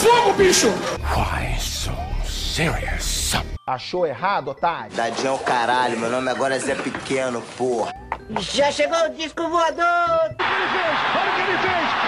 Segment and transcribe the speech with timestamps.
[0.00, 0.68] fogo, bicho!
[1.14, 1.92] Why so
[2.24, 3.34] serious?
[3.66, 4.90] Achou errado, otário?
[4.96, 7.92] Tadinho é o caralho, meu nome agora é Zé Pequeno, porra.
[8.40, 9.84] Já chegou o disco voador!
[9.84, 12.00] Olha o que ele fez!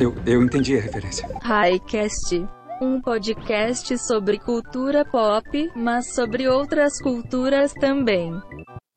[0.00, 1.28] Eu, eu entendi a referência.
[1.42, 2.46] Highcast.
[2.80, 8.40] Um podcast sobre cultura pop, mas sobre outras culturas também.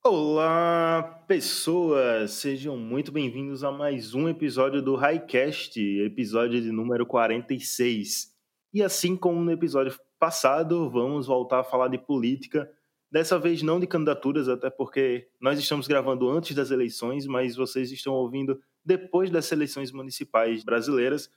[0.05, 2.31] Olá, pessoas!
[2.31, 8.29] Sejam muito bem-vindos a mais um episódio do Highcast, episódio de número 46.
[8.73, 12.69] E assim como no episódio passado, vamos voltar a falar de política,
[13.09, 17.89] dessa vez não de candidaturas, até porque nós estamos gravando antes das eleições, mas vocês
[17.89, 21.29] estão ouvindo depois das eleições municipais brasileiras.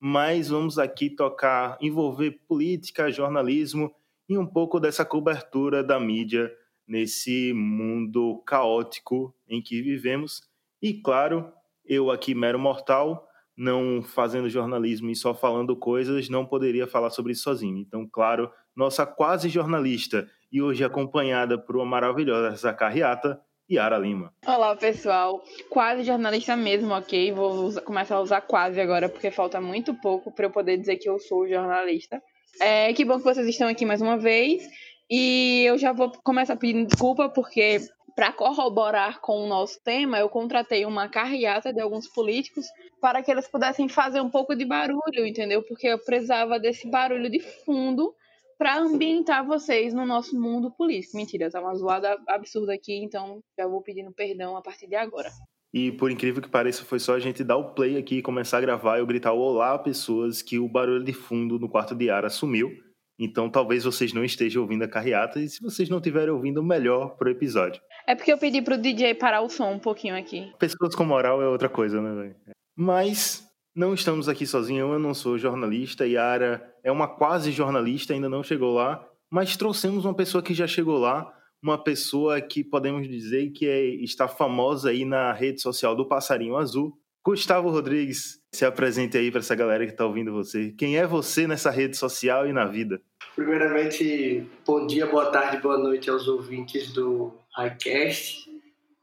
[0.00, 3.94] Mas vamos aqui tocar, envolver política, jornalismo
[4.26, 6.50] e um pouco dessa cobertura da mídia
[6.86, 10.42] nesse mundo caótico em que vivemos.
[10.82, 11.50] E claro,
[11.84, 13.26] eu aqui, mero mortal,
[13.56, 17.78] não fazendo jornalismo e só falando coisas, não poderia falar sobre isso sozinho.
[17.78, 24.32] Então, claro, nossa quase jornalista e hoje acompanhada por uma maravilhosa carreata, Yara Lima.
[24.46, 25.42] Olá, pessoal.
[25.70, 27.32] Quase jornalista mesmo, ok?
[27.32, 30.96] Vou usar, começar a usar quase agora, porque falta muito pouco para eu poder dizer
[30.96, 32.20] que eu sou jornalista.
[32.60, 34.62] É, que bom que vocês estão aqui mais uma vez.
[35.10, 37.80] E eu já vou começar pedindo desculpa, porque
[38.14, 42.66] para corroborar com o nosso tema, eu contratei uma carreata de alguns políticos
[43.00, 45.62] para que eles pudessem fazer um pouco de barulho, entendeu?
[45.62, 48.14] Porque eu precisava desse barulho de fundo
[48.56, 51.16] para ambientar vocês no nosso mundo político.
[51.16, 55.28] Mentira, tá uma zoada absurda aqui, então já vou pedindo perdão a partir de agora.
[55.72, 58.60] E por incrível que pareça, foi só a gente dar o play aqui, começar a
[58.60, 62.30] gravar e eu gritar olá pessoas que o barulho de fundo no quarto de Yara
[62.30, 62.70] sumiu.
[63.18, 67.16] Então talvez vocês não estejam ouvindo a carreata e se vocês não estiverem ouvindo, melhor
[67.16, 67.80] pro episódio.
[68.06, 70.52] É porque eu pedi pro DJ parar o som um pouquinho aqui.
[70.58, 72.36] Pessoas com moral é outra coisa, né, velho?
[72.76, 78.28] Mas não estamos aqui sozinhos, eu não sou jornalista, Yara é uma quase jornalista, ainda
[78.28, 83.08] não chegou lá, mas trouxemos uma pessoa que já chegou lá, uma pessoa que podemos
[83.08, 86.96] dizer que é, está famosa aí na rede social do Passarinho Azul.
[87.24, 90.74] Gustavo Rodrigues, se apresente aí para essa galera que está ouvindo você.
[90.76, 93.00] Quem é você nessa rede social e na vida?
[93.34, 98.44] Primeiramente, bom dia, boa tarde, boa noite aos ouvintes do Highcast.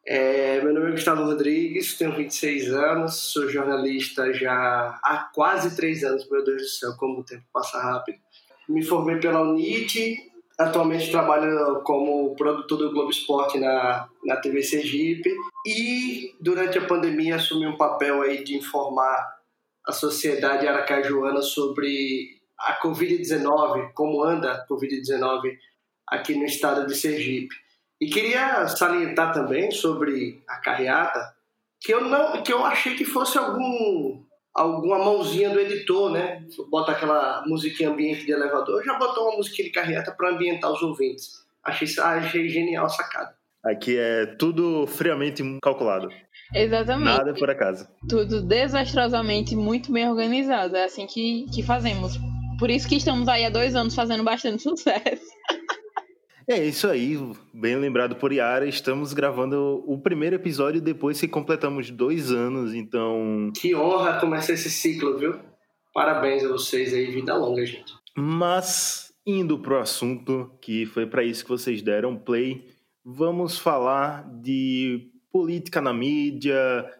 [0.05, 6.03] É, meu nome é Gustavo Rodrigues, tenho 26 anos, sou jornalista já há quase três
[6.03, 8.19] anos, meu Deus do céu, como o tempo passa rápido.
[8.69, 10.30] Me formei pela UNIT,
[10.63, 15.29] atualmente trabalho como produtor do Globo Esporte na, na TV Sergipe
[15.65, 19.39] e durante a pandemia assumi um papel aí de informar
[19.85, 25.57] a sociedade aracajuana sobre a Covid-19, como anda a Covid-19
[26.07, 27.55] aqui no estado de Sergipe.
[27.99, 31.35] E queria salientar também sobre a carreata
[31.79, 34.23] que eu não, que eu achei que fosse algum
[34.53, 36.43] alguma mãozinha do editor, né?
[36.69, 40.81] Bota aquela musiquinha ambiente de elevador, já botou uma musiquinha de carreata para ambientar os
[40.81, 41.45] ouvintes.
[41.63, 43.35] Achei, achei genial a sacada.
[43.63, 46.09] Aqui é tudo friamente calculado.
[46.53, 47.17] Exatamente.
[47.17, 47.87] Nada por acaso.
[48.09, 50.75] Tudo desastrosamente muito bem organizado.
[50.75, 52.17] É assim que, que fazemos.
[52.57, 55.25] Por isso que estamos aí há dois anos fazendo bastante sucesso.
[56.47, 57.17] É isso aí,
[57.53, 58.67] bem lembrado por Yara.
[58.67, 63.51] Estamos gravando o primeiro episódio depois que completamos dois anos, então.
[63.55, 65.35] Que honra começar esse ciclo, viu?
[65.93, 67.93] Parabéns a vocês aí, vida longa, gente.
[68.17, 72.67] Mas, indo pro assunto, que foi para isso que vocês deram play,
[73.05, 76.57] vamos falar de política na mídia,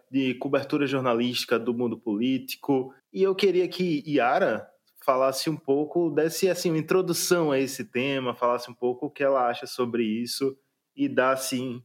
[0.10, 2.94] de cobertura jornalística do mundo político.
[3.12, 4.71] E eu queria que Yara
[5.04, 9.24] falasse um pouco, desse assim uma introdução a esse tema, falasse um pouco o que
[9.24, 10.56] ela acha sobre isso
[10.96, 11.82] e dar assim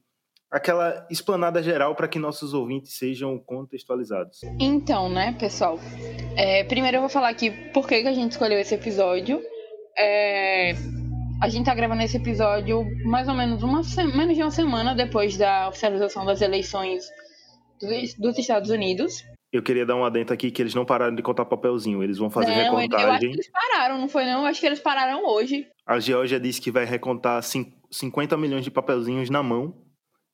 [0.51, 4.41] aquela explanada geral para que nossos ouvintes sejam contextualizados.
[4.61, 5.79] Então, né, pessoal?
[6.37, 9.41] É, primeiro eu vou falar aqui por que, que a gente escolheu esse episódio.
[9.99, 10.73] É,
[11.41, 13.83] a gente tá gravando esse episódio mais ou menos uma
[14.15, 17.05] menos de uma semana depois da oficialização das eleições
[18.19, 19.25] dos Estados Unidos.
[19.53, 22.29] Eu queria dar um adento aqui que eles não pararam de contar papelzinho, eles vão
[22.29, 23.07] fazer não, recontagem.
[23.07, 24.41] Eu acho que eles pararam, não foi não?
[24.41, 25.67] Eu acho que eles pararam hoje.
[25.87, 29.87] A Geórgia disse que vai recontar 50 milhões de papelzinhos na mão.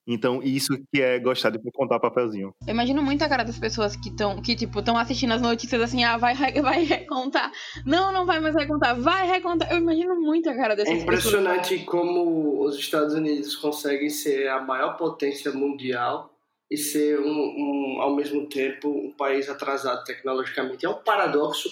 [0.05, 2.53] Então, isso que é gostar de contar papelzinho.
[2.67, 5.81] Eu imagino muito a cara das pessoas que estão, que, tipo, estão assistindo as notícias
[5.81, 7.53] assim, ah, vai, vai recontar.
[7.87, 9.71] Não, não vai mais recontar, vai recontar.
[9.71, 11.01] Eu imagino muito a cara dessas pessoas.
[11.01, 11.89] É impressionante pessoas.
[11.89, 16.32] como os Estados Unidos conseguem ser a maior potência mundial
[16.73, 20.87] e ser um, um, ao mesmo tempo um país atrasado tecnologicamente.
[20.87, 21.69] É um paradoxo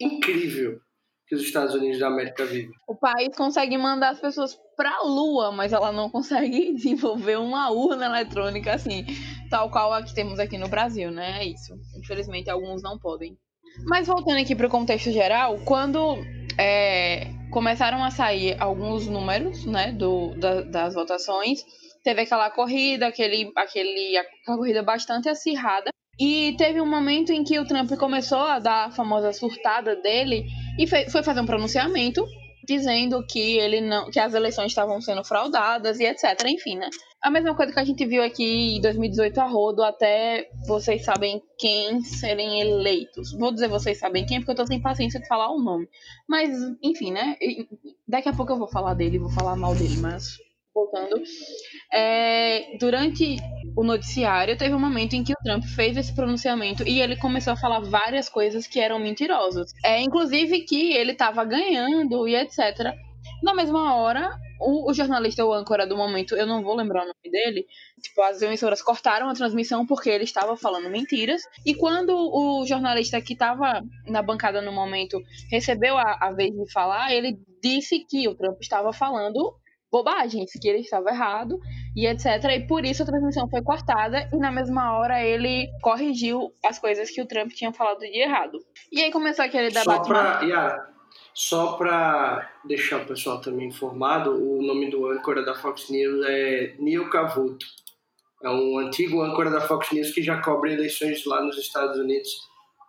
[0.00, 0.80] incrível
[1.26, 2.70] que os Estados Unidos da América vivem.
[2.86, 7.70] O país consegue mandar as pessoas para a Lua, mas ela não consegue desenvolver uma
[7.70, 9.04] urna eletrônica assim,
[9.50, 11.40] tal qual a que temos aqui no Brasil, né?
[11.40, 11.74] É isso.
[11.98, 13.36] Infelizmente alguns não podem.
[13.86, 16.18] Mas voltando aqui para o contexto geral, quando
[16.56, 21.64] é, começaram a sair alguns números né, do, da, das votações,
[22.04, 25.90] teve aquela corrida, aquele, aquele, aquela corrida bastante acirrada.
[26.20, 30.44] E teve um momento em que o Trump começou a dar a famosa surtada dele
[30.78, 32.24] e foi fazer um pronunciamento
[32.64, 36.40] dizendo que ele não, que as eleições estavam sendo fraudadas e etc.
[36.46, 36.88] Enfim, né?
[37.20, 41.42] A mesma coisa que a gente viu aqui em 2018 a rodo, até vocês sabem
[41.58, 43.32] quem serem eleitos.
[43.32, 45.88] Vou dizer vocês sabem quem, porque eu tô sem paciência de falar o nome.
[46.28, 46.50] Mas,
[46.82, 47.36] enfim, né?
[48.06, 50.36] Daqui a pouco eu vou falar dele, vou falar mal dele, mas
[50.74, 51.22] voltando.
[51.92, 53.36] É, durante
[53.76, 57.52] o noticiário, teve um momento em que o Trump fez esse pronunciamento e ele começou
[57.52, 59.72] a falar várias coisas que eram mentirosas.
[59.84, 62.92] É, inclusive que ele estava ganhando e etc.
[63.42, 67.06] Na mesma hora, o, o, jornalista, o âncora do momento, eu não vou lembrar o
[67.06, 67.66] nome dele,
[68.02, 71.42] tipo, as emissoras cortaram a transmissão porque ele estava falando mentiras.
[71.64, 76.70] E quando o jornalista que estava na bancada no momento recebeu a, a vez de
[76.72, 79.54] falar, ele disse que o Trump estava falando
[79.94, 81.60] bobagens, que ele estava errado
[81.94, 82.26] e etc.
[82.50, 87.08] E por isso a transmissão foi cortada e na mesma hora ele corrigiu as coisas
[87.12, 88.58] que o Trump tinha falado de errado.
[88.90, 89.84] E aí começou aquele debate.
[89.84, 90.94] Só pra, Yara,
[91.32, 96.74] só para deixar o pessoal também informado, o nome do âncora da Fox News é
[96.80, 97.64] Neil Cavuto.
[98.42, 102.30] É um antigo âncora da Fox News que já cobre eleições lá nos Estados Unidos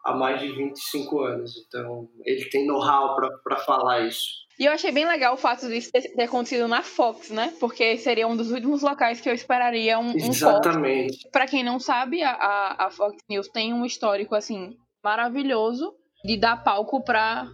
[0.03, 1.51] há mais de 25 anos.
[1.67, 4.44] Então, ele tem know-how para falar isso.
[4.59, 7.53] E eu achei bem legal o fato disso ter, ter, acontecido na Fox, né?
[7.59, 11.27] Porque seria um dos últimos locais que eu esperaria um, Exatamente.
[11.27, 15.93] Um Para quem não sabe, a, a Fox News tem um histórico, assim, maravilhoso
[16.23, 17.47] de dar palco para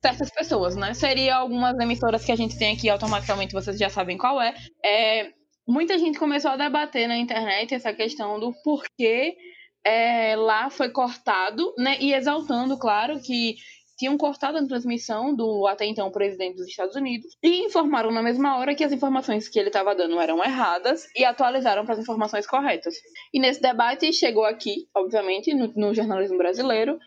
[0.00, 0.94] certas pessoas, né?
[0.94, 4.54] Seria algumas emissoras que a gente tem aqui, automaticamente vocês já sabem qual é.
[4.84, 5.30] é
[5.66, 9.36] muita gente começou a debater na internet essa questão do porquê
[9.84, 11.96] é, lá foi cortado, né?
[12.00, 13.56] E exaltando, claro, que
[13.96, 18.58] tinham cortado a transmissão do até então presidente dos Estados Unidos e informaram na mesma
[18.58, 22.46] hora que as informações que ele estava dando eram erradas e atualizaram para as informações
[22.46, 22.94] corretas.
[23.32, 26.98] E nesse debate chegou aqui, obviamente, no, no jornalismo brasileiro,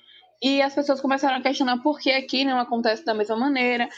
[0.41, 3.89] e as pessoas começaram a questionar por que aqui não acontece da mesma maneira.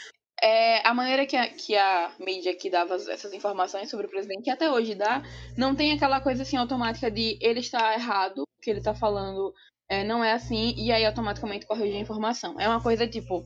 [0.42, 4.42] É, a maneira que a, que a mídia que dava essas informações sobre o presidente,
[4.42, 5.22] que até hoje dá,
[5.56, 9.54] não tem aquela coisa assim automática de ele está errado, que ele está falando
[9.92, 12.58] é, não é assim, e aí automaticamente corrige a informação.
[12.58, 13.44] É uma coisa tipo,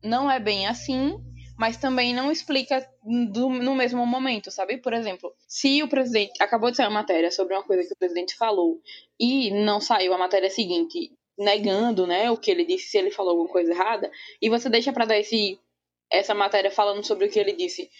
[0.00, 1.18] não é bem assim,
[1.58, 2.88] mas também não explica
[3.32, 4.78] do, no mesmo momento, sabe?
[4.78, 7.98] Por exemplo, se o presidente acabou de sair uma matéria sobre uma coisa que o
[7.98, 8.80] presidente falou
[9.18, 13.32] e não saiu a matéria seguinte negando, né, o que ele disse, se ele falou
[13.32, 14.08] alguma coisa errada,
[14.40, 15.58] e você deixa para dar esse
[16.12, 17.90] essa matéria falando sobre o que ele disse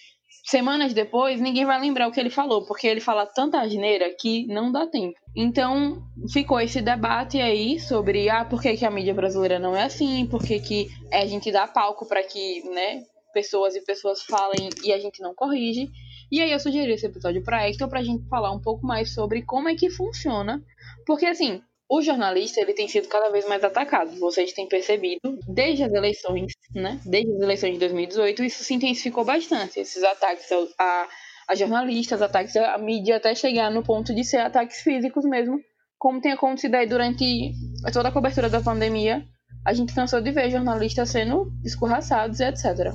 [0.44, 4.46] semanas depois, ninguém vai lembrar o que ele falou, porque ele fala tanta asneira que
[4.46, 5.18] não dá tempo.
[5.36, 9.84] Então, ficou esse debate aí sobre ah, por que, que a mídia brasileira não é
[9.84, 14.68] assim, por que, que a gente dá palco para que, né, pessoas e pessoas falem
[14.84, 15.88] e a gente não corrige.
[16.30, 19.42] E aí eu sugeri esse episódio para Hector pra gente falar um pouco mais sobre
[19.42, 20.62] como é que funciona,
[21.06, 21.60] porque assim,
[21.90, 24.12] o jornalista ele tem sido cada vez mais atacado.
[24.20, 27.00] Vocês têm percebido desde as eleições, né?
[27.04, 29.80] Desde as eleições de 2018, isso se intensificou bastante.
[29.80, 30.46] Esses ataques
[30.78, 31.08] a,
[31.48, 35.58] a jornalistas, ataques à mídia, até chegar no ponto de ser ataques físicos mesmo,
[35.98, 37.50] como tem acontecido aí durante
[37.92, 39.24] toda a cobertura da pandemia.
[39.66, 42.94] A gente cansou de ver jornalistas sendo escorraçados e etc.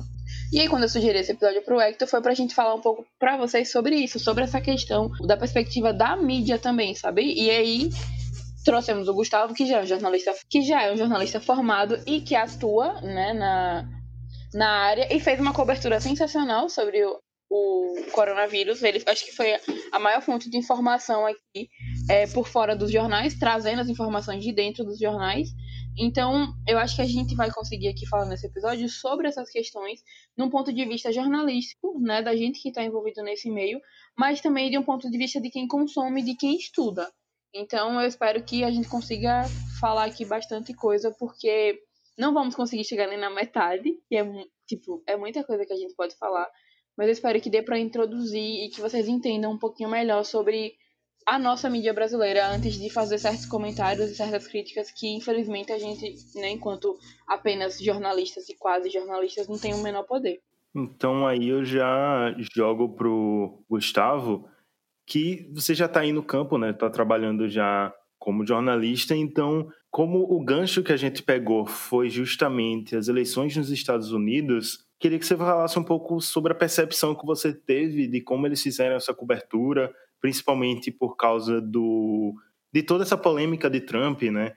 [0.50, 3.04] E aí, quando eu sugeri esse episódio pro Hector, foi pra gente falar um pouco
[3.18, 7.22] pra vocês sobre isso, sobre essa questão da perspectiva da mídia também, sabe?
[7.22, 7.90] E aí,
[8.66, 12.20] trouxemos o Gustavo, que já é um jornalista, que já é um jornalista formado e
[12.20, 13.88] que atua né, na,
[14.52, 17.16] na área e fez uma cobertura sensacional sobre o,
[17.48, 18.82] o coronavírus.
[18.82, 19.56] Ele acho que foi
[19.92, 21.68] a maior fonte de informação aqui
[22.10, 25.48] é, por fora dos jornais, trazendo as informações de dentro dos jornais.
[25.96, 30.00] Então, eu acho que a gente vai conseguir aqui falar nesse episódio sobre essas questões,
[30.36, 33.80] num ponto de vista jornalístico, né, da gente que está envolvido nesse meio,
[34.18, 37.08] mas também de um ponto de vista de quem consome, de quem estuda.
[37.56, 39.44] Então eu espero que a gente consiga
[39.80, 41.80] falar aqui bastante coisa, porque
[42.18, 44.24] não vamos conseguir chegar nem na metade, que é
[44.66, 46.46] tipo, é muita coisa que a gente pode falar,
[46.96, 50.74] mas eu espero que dê para introduzir e que vocês entendam um pouquinho melhor sobre
[51.26, 55.78] a nossa mídia brasileira antes de fazer certos comentários e certas críticas que infelizmente a
[55.78, 56.96] gente, né, enquanto
[57.26, 60.40] apenas jornalistas e quase jornalistas, não tem o menor poder.
[60.74, 64.48] Então aí eu já jogo pro Gustavo
[65.06, 66.70] que você já está aí no campo, né?
[66.70, 72.96] Está trabalhando já como jornalista, então, como o gancho que a gente pegou foi justamente
[72.96, 77.24] as eleições nos Estados Unidos, queria que você falasse um pouco sobre a percepção que
[77.24, 82.34] você teve de como eles fizeram essa cobertura, principalmente por causa do
[82.72, 84.52] de toda essa polêmica de Trump, né?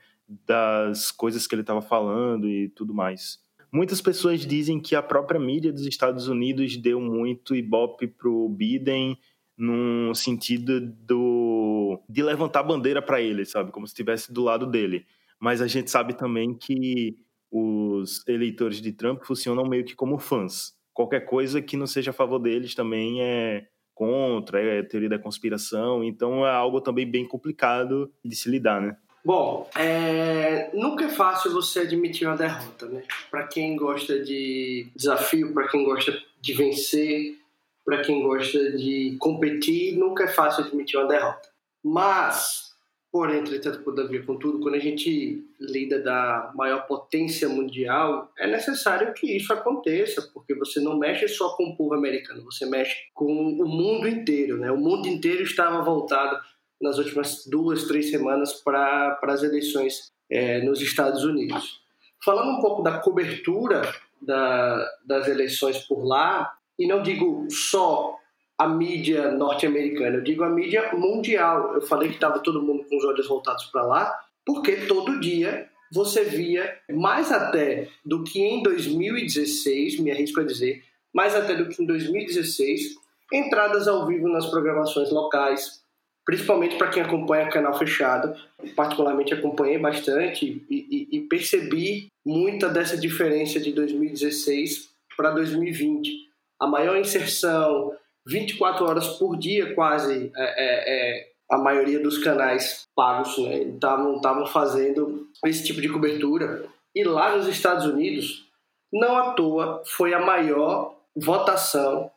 [0.46, 3.38] das coisas que ele estava falando e tudo mais.
[3.72, 9.16] Muitas pessoas dizem que a própria mídia dos Estados Unidos deu muito ibope pro Biden
[9.60, 15.04] no sentido do de levantar bandeira para ele, sabe, como se estivesse do lado dele.
[15.38, 17.16] Mas a gente sabe também que
[17.50, 20.72] os eleitores de Trump funcionam meio que como fãs.
[20.94, 26.02] Qualquer coisa que não seja a favor deles também é contra, é teoria da conspiração,
[26.02, 28.96] então é algo também bem complicado de se lidar, né?
[29.22, 30.70] Bom, é...
[30.72, 33.02] nunca é fácil você admitir uma derrota, né?
[33.30, 37.39] Para quem gosta de desafio, para quem gosta de vencer,
[37.84, 41.48] para quem gosta de competir, nunca é fácil admitir uma derrota.
[41.82, 42.70] Mas,
[43.10, 49.36] por entretanto, todavia, contudo, quando a gente lida da maior potência mundial, é necessário que
[49.36, 53.66] isso aconteça, porque você não mexe só com o povo americano, você mexe com o
[53.66, 54.70] mundo inteiro, né?
[54.70, 56.38] O mundo inteiro estava voltado
[56.80, 61.80] nas últimas duas, três semanas para as eleições é, nos Estados Unidos.
[62.24, 63.82] Falando um pouco da cobertura
[64.20, 68.16] da, das eleições por lá, e não digo só
[68.56, 71.74] a mídia norte-americana, eu digo a mídia mundial.
[71.74, 75.68] Eu falei que estava todo mundo com os olhos voltados para lá, porque todo dia
[75.92, 80.82] você via, mais até do que em 2016, me arrisco a dizer,
[81.12, 82.94] mais até do que em 2016,
[83.30, 85.82] entradas ao vivo nas programações locais,
[86.24, 88.34] principalmente para quem acompanha canal fechado.
[88.74, 96.29] Particularmente acompanhei bastante e, e, e percebi muita dessa diferença de 2016 para 2020.
[96.60, 97.92] A maior inserção,
[98.26, 104.46] 24 horas por dia, quase, é, é, é a maioria dos canais pagos estavam né,
[104.46, 106.64] fazendo esse tipo de cobertura.
[106.94, 108.48] E lá nos Estados Unidos,
[108.92, 112.10] não à toa, foi a maior votação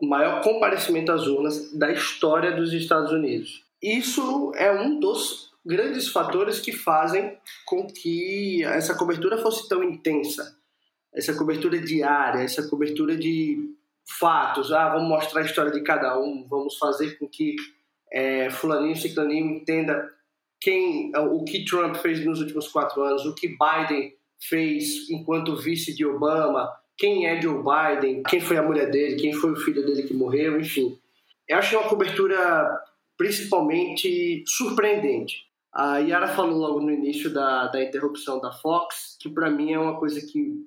[0.00, 3.62] o maior comparecimento às urnas da história dos Estados Unidos.
[3.82, 10.56] Isso é um dos grandes fatores que fazem com que essa cobertura fosse tão intensa.
[11.12, 13.74] Essa cobertura diária, essa cobertura de
[14.06, 14.72] fatos.
[14.72, 17.56] Ah, vamos mostrar a história de cada um, vamos fazer com que
[18.12, 20.08] é, fulaninho, ciclaninho entenda
[20.60, 25.94] quem, o que Trump fez nos últimos quatro anos, o que Biden fez enquanto vice
[25.94, 29.84] de Obama, quem é Joe Biden, quem foi a mulher dele, quem foi o filho
[29.84, 30.98] dele que morreu, enfim.
[31.48, 32.78] Eu achei uma cobertura
[33.16, 35.46] principalmente surpreendente.
[35.72, 39.78] A Yara falou logo no início da, da interrupção da Fox, que para mim é
[39.78, 40.66] uma coisa que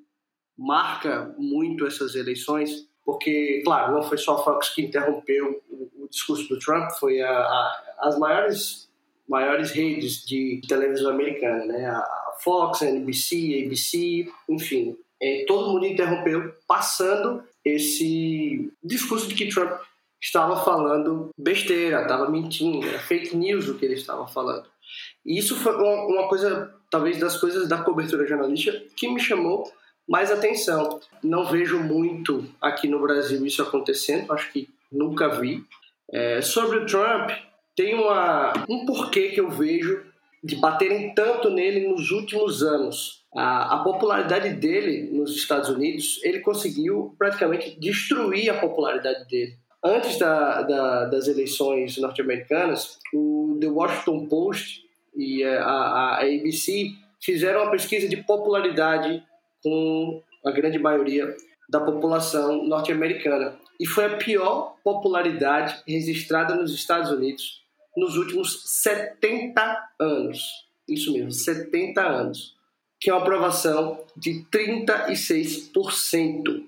[0.57, 6.09] marca muito essas eleições, porque, claro, não foi só a Fox que interrompeu o, o
[6.09, 8.89] discurso do Trump, foi a, a, as maiores,
[9.27, 11.85] maiores redes de televisão americana, né?
[11.87, 19.35] A Fox, a NBC, a ABC, enfim, é, todo mundo interrompeu, passando esse discurso de
[19.35, 19.71] que Trump
[20.21, 24.65] estava falando besteira, estava mentindo, era fake news o que ele estava falando.
[25.25, 29.71] E isso foi uma, uma coisa, talvez das coisas da cobertura jornalística que me chamou
[30.07, 30.99] mais atenção.
[31.23, 35.63] Não vejo muito aqui no Brasil isso acontecendo, acho que nunca vi.
[36.11, 37.31] É, sobre o Trump,
[37.75, 40.03] tem uma, um porquê que eu vejo
[40.43, 46.39] de baterem tanto nele nos últimos anos a, a, popularidade dele nos Estados Unidos, ele
[46.39, 49.57] conseguiu praticamente destruir a popularidade dele.
[49.83, 54.83] Antes da, da, das eleições norte-americanas, o The Washington Post
[55.15, 59.23] e a, a, ABC fizeram uma pesquisa de popularidade
[59.63, 61.35] com a grande maioria
[61.69, 63.57] da população norte-americana.
[63.79, 67.63] E foi a pior popularidade registrada nos Estados Unidos
[67.95, 70.65] nos últimos 70 anos.
[70.87, 72.55] Isso mesmo, 70 anos
[73.03, 76.63] que é uma aprovação de 36%.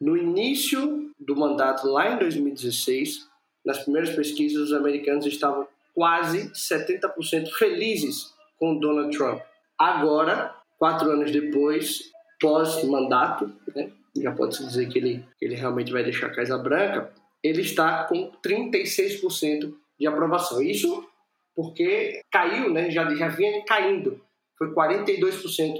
[0.00, 3.28] No início do mandato, lá em 2016,
[3.62, 9.42] nas primeiras pesquisas, os americanos estavam quase 70% felizes com Donald Trump.
[9.78, 12.10] Agora, quatro anos depois,
[12.40, 17.12] pós-mandato, né, já pode-se dizer que ele, que ele realmente vai deixar a Casa Branca,
[17.42, 20.62] ele está com 36% de aprovação.
[20.62, 21.06] Isso
[21.54, 24.20] porque caiu, né, já, já vinha caindo
[24.56, 25.74] foi 42%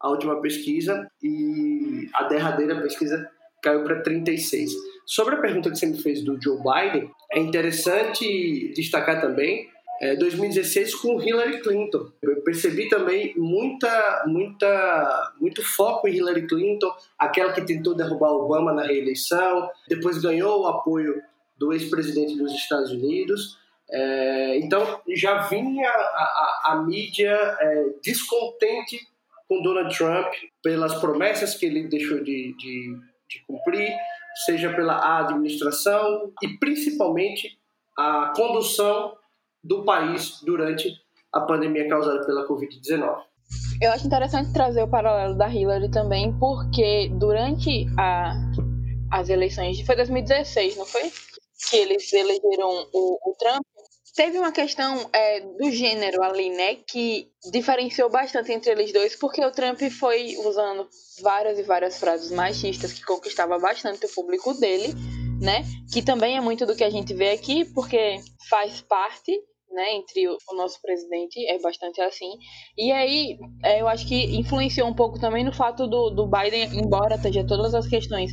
[0.00, 3.28] a última pesquisa e a derradeira pesquisa
[3.62, 4.70] caiu para 36.
[5.06, 9.68] Sobre a pergunta que você me fez do Joe Biden, é interessante destacar também
[10.00, 12.10] é, 2016 com Hillary Clinton.
[12.22, 18.72] Eu percebi também muita, muita, muito foco em Hillary Clinton, aquela que tentou derrubar Obama
[18.72, 21.20] na reeleição, depois ganhou o apoio
[21.56, 23.58] do ex-presidente dos Estados Unidos
[23.90, 29.00] é, então já vinha a, a, a mídia é, descontente
[29.48, 30.30] com Donald Trump
[30.62, 32.96] pelas promessas que ele deixou de, de,
[33.30, 33.90] de cumprir,
[34.44, 37.58] seja pela administração e principalmente
[37.96, 39.16] a condução
[39.62, 40.92] do país durante
[41.32, 43.28] a pandemia causada pela Covid-19.
[43.80, 48.34] Eu acho interessante trazer o paralelo da Hillary também, porque durante a,
[49.10, 51.10] as eleições, foi 2016, não foi?
[51.70, 53.62] Que eles elegeram o, o Trump.
[54.14, 59.44] Teve uma questão é, do gênero ali, né, que diferenciou bastante entre eles dois, porque
[59.44, 60.88] o Trump foi usando
[61.22, 64.92] várias e várias frases machistas que conquistava bastante o público dele,
[65.40, 69.32] né, que também é muito do que a gente vê aqui, porque faz parte
[69.70, 72.30] né, entre o, nosso presidente, é bastante assim.
[72.76, 76.64] E aí, é, eu acho que influenciou um pouco também no fato do, do Biden,
[76.74, 78.32] embora esteja todas as questões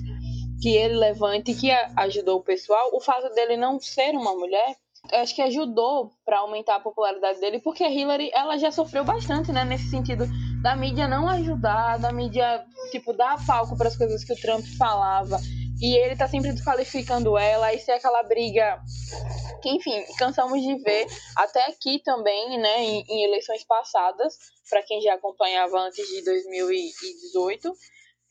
[0.62, 4.76] que ele levante que ajudou o pessoal, o fato dele não ser uma mulher
[5.12, 9.04] eu acho que ajudou para aumentar a popularidade dele, porque a Hillary, ela já sofreu
[9.04, 10.26] bastante, né, nesse sentido
[10.62, 14.66] da mídia não ajudar, da mídia, tipo, dar palco para as coisas que o Trump
[14.78, 15.40] falava.
[15.82, 18.82] E ele tá sempre desqualificando ela, e ser aquela briga
[19.62, 24.38] que, enfim, cansamos de ver até aqui também, né, em, em eleições passadas,
[24.70, 27.74] para quem já acompanhava antes de 2018.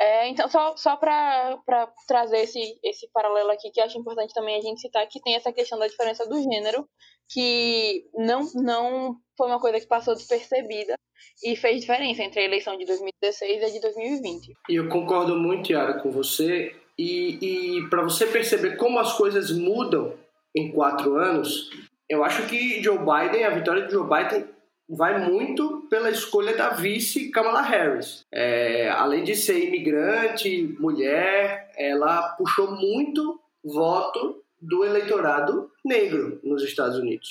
[0.01, 1.59] É, então, só, só para
[2.07, 5.53] trazer esse, esse paralelo aqui, que acho importante também a gente citar que tem essa
[5.53, 6.89] questão da diferença do gênero,
[7.29, 10.95] que não, não foi uma coisa que passou despercebida
[11.43, 14.53] e fez diferença entre a eleição de 2016 e a de 2020.
[14.69, 16.75] E eu concordo muito, Yara, com você.
[16.99, 20.15] E, e para você perceber como as coisas mudam
[20.55, 21.71] em quatro anos,
[22.09, 24.47] eu acho que Joe Biden, a vitória de Joe Biden
[24.89, 28.25] vai muito pela escolha da vice Kamala Harris.
[28.33, 36.99] É, além de ser imigrante, mulher, ela puxou muito voto do eleitorado negro nos Estados
[36.99, 37.29] Unidos.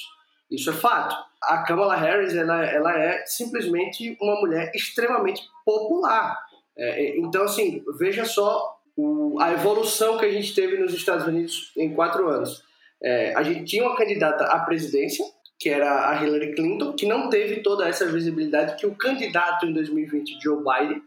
[0.50, 1.15] Isso é fato.
[1.41, 6.38] A Kamala Harris ela, ela é simplesmente uma mulher extremamente popular.
[6.77, 11.71] É, então, assim, veja só o, a evolução que a gente teve nos Estados Unidos
[11.77, 12.63] em quatro anos.
[13.01, 15.25] É, a gente tinha uma candidata à presidência,
[15.59, 19.73] que era a Hillary Clinton, que não teve toda essa visibilidade que o candidato em
[19.73, 21.01] 2020, Joe Biden,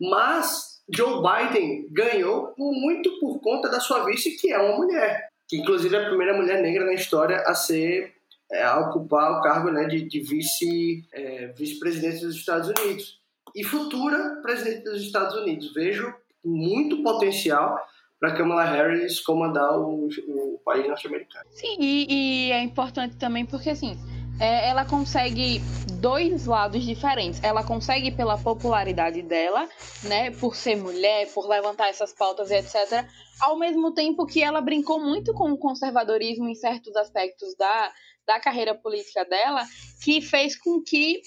[0.00, 5.58] mas Joe Biden ganhou muito por conta da sua vice, que é uma mulher, que
[5.58, 8.12] inclusive é a primeira mulher negra na história a ser
[8.50, 13.20] é, a ocupar o cargo né, de, de vice, é, vice-presidente dos Estados Unidos
[13.54, 15.72] e futura presidente dos Estados Unidos.
[15.72, 16.12] Vejo
[16.44, 17.76] muito potencial
[18.18, 21.44] para Kamala Harris comandar o, o país norte-americano.
[21.52, 23.96] Sim, e, e, é importante também porque assim
[24.38, 25.60] é, ela consegue
[26.00, 27.42] dois lados diferentes.
[27.42, 29.68] Ela consegue pela popularidade dela,
[30.04, 33.06] né, por ser mulher, por levantar essas pautas e etc.
[33.40, 37.92] Ao mesmo tempo que ela brincou muito com o conservadorismo em certos aspectos da,
[38.26, 39.62] da carreira política dela,
[40.02, 41.20] que fez com que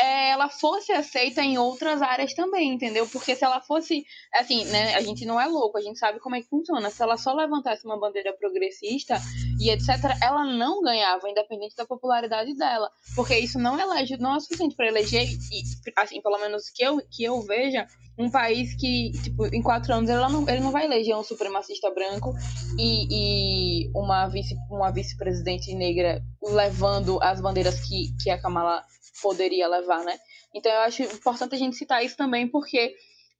[0.00, 3.06] ela fosse aceita em outras áreas também, entendeu?
[3.08, 6.36] Porque se ela fosse, assim, né, a gente não é louco, a gente sabe como
[6.36, 6.90] é que funciona.
[6.90, 9.20] Se ela só levantasse uma bandeira progressista
[9.60, 14.40] e etc, ela não ganhava, independente da popularidade dela, porque isso não elege, não é
[14.40, 15.62] suficiente para eleger, e,
[15.96, 17.86] assim, pelo menos que eu que eu veja,
[18.18, 21.88] um país que, tipo, em quatro anos ele não, ele não vai eleger um supremacista
[21.90, 22.34] branco
[22.76, 28.82] e, e uma vice uma vice-presidente negra levando as bandeiras que, que a Kamala
[29.20, 30.18] poderia levar, né?
[30.54, 32.94] Então eu acho importante a gente citar isso também, porque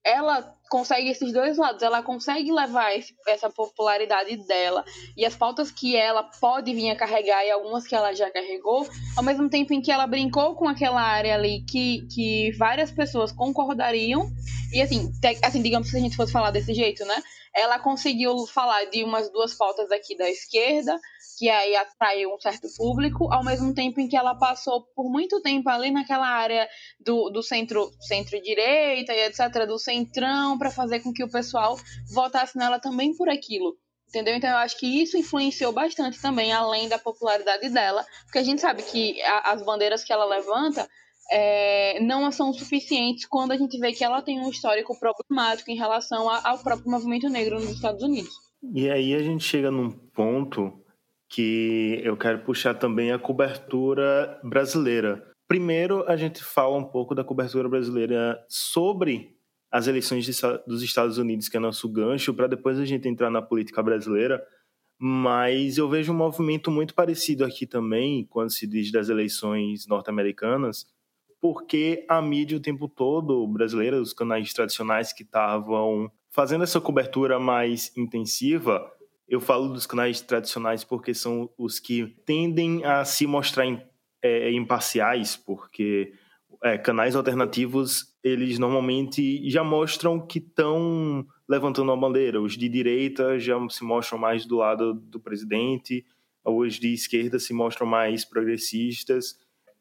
[0.05, 4.85] ela consegue esses dois lados, ela consegue levar esse, essa popularidade dela
[5.17, 8.89] e as pautas que ela pode vir a carregar e algumas que ela já carregou,
[9.17, 13.33] ao mesmo tempo em que ela brincou com aquela área ali que, que várias pessoas
[13.33, 14.31] concordariam,
[14.73, 17.23] e assim, te, assim, digamos que se a gente fosse falar desse jeito, né?
[17.55, 20.99] Ela conseguiu falar de umas duas pautas aqui da esquerda,
[21.39, 25.41] que aí atraiu um certo público, ao mesmo tempo em que ela passou por muito
[25.41, 26.69] tempo ali naquela área
[27.01, 31.79] do, do centro, centro-direita e etc., do centrão, para fazer com que o pessoal
[32.13, 33.77] votasse nela também por aquilo.
[34.09, 34.35] Entendeu?
[34.35, 38.61] Então eu acho que isso influenciou bastante também, além da popularidade dela, porque a gente
[38.61, 40.89] sabe que a, as bandeiras que ela levanta
[41.31, 45.77] é, não são suficientes quando a gente vê que ela tem um histórico problemático em
[45.77, 48.33] relação a, ao próprio movimento negro nos Estados Unidos.
[48.75, 50.73] E aí a gente chega num ponto
[51.29, 55.23] que eu quero puxar também a cobertura brasileira.
[55.47, 59.38] Primeiro, a gente fala um pouco da cobertura brasileira sobre
[59.71, 60.27] as eleições
[60.67, 64.43] dos Estados Unidos, que é nosso gancho, para depois a gente entrar na política brasileira.
[64.99, 70.87] Mas eu vejo um movimento muito parecido aqui também, quando se diz das eleições norte-americanas,
[71.41, 77.39] porque a mídia o tempo todo brasileira, os canais tradicionais que estavam fazendo essa cobertura
[77.39, 78.91] mais intensiva,
[79.29, 83.67] eu falo dos canais tradicionais porque são os que tendem a se mostrar
[84.23, 86.13] é, imparciais, porque
[86.65, 92.41] é, canais alternativos eles normalmente já mostram que estão levantando uma bandeira.
[92.41, 96.05] Os de direita já se mostram mais do lado do presidente,
[96.45, 99.39] os de esquerda se mostram mais progressistas.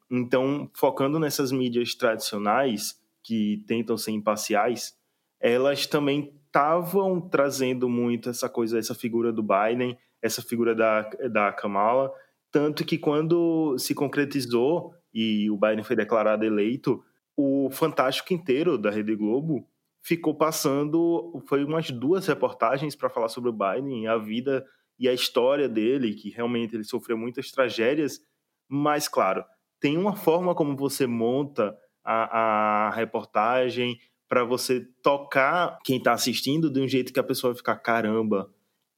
[0.09, 4.95] Então, focando nessas mídias tradicionais, que tentam ser imparciais,
[5.39, 11.51] elas também estavam trazendo muito essa coisa, essa figura do Biden, essa figura da, da
[11.51, 12.11] Kamala,
[12.51, 17.03] tanto que quando se concretizou e o Biden foi declarado eleito,
[17.37, 19.69] o Fantástico inteiro da Rede Globo
[20.01, 24.65] ficou passando, foi umas duas reportagens para falar sobre o Biden, a vida
[24.97, 28.19] e a história dele, que realmente ele sofreu muitas tragédias,
[28.67, 29.45] mas claro,
[29.79, 36.71] tem uma forma como você monta a, a reportagem para você tocar quem está assistindo
[36.71, 38.51] de um jeito que a pessoa vai ficar caramba,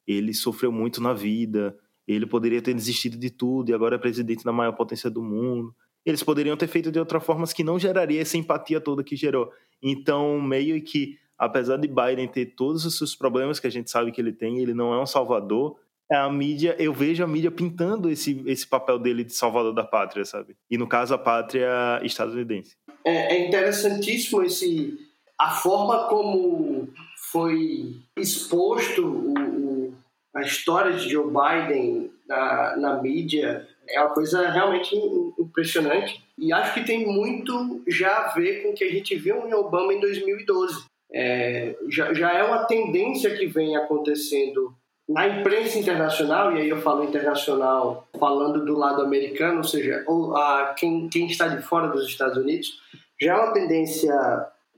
[0.08, 4.44] ele sofreu muito na vida, ele poderia ter desistido de tudo e agora é presidente
[4.44, 5.76] da maior potência do mundo.
[6.06, 9.52] Eles poderiam ter feito de outra forma que não geraria essa empatia toda que gerou.
[9.82, 14.12] Então, meio que, apesar de Biden ter todos os seus problemas que a gente sabe
[14.12, 15.78] que ele tem, ele não é um salvador,
[16.12, 19.84] é a mídia, eu vejo a mídia pintando esse, esse papel dele de salvador da
[19.84, 20.56] pátria, sabe?
[20.70, 21.70] E no caso, a pátria
[22.04, 22.76] estadunidense.
[23.06, 24.98] É, é interessantíssimo esse
[25.40, 26.90] a forma como
[27.32, 29.94] foi exposto o, o,
[30.36, 34.96] a história de Joe Biden na, na mídia é uma coisa realmente
[35.40, 39.48] impressionante e acho que tem muito já a ver com o que a gente viu
[39.48, 40.86] em Obama em 2012.
[41.12, 44.74] É, já, já é uma tendência que vem acontecendo
[45.08, 50.38] na imprensa internacional, e aí eu falo internacional falando do lado americano, ou seja, ou,
[50.38, 52.80] a, quem, quem está de fora dos Estados Unidos,
[53.20, 54.14] já é uma tendência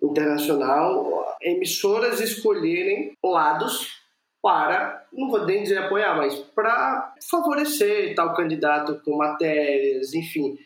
[0.01, 4.00] internacional emissoras escolherem lados
[4.41, 10.57] para, não vou nem dizer apoiar, mas para favorecer tal candidato com matérias, enfim.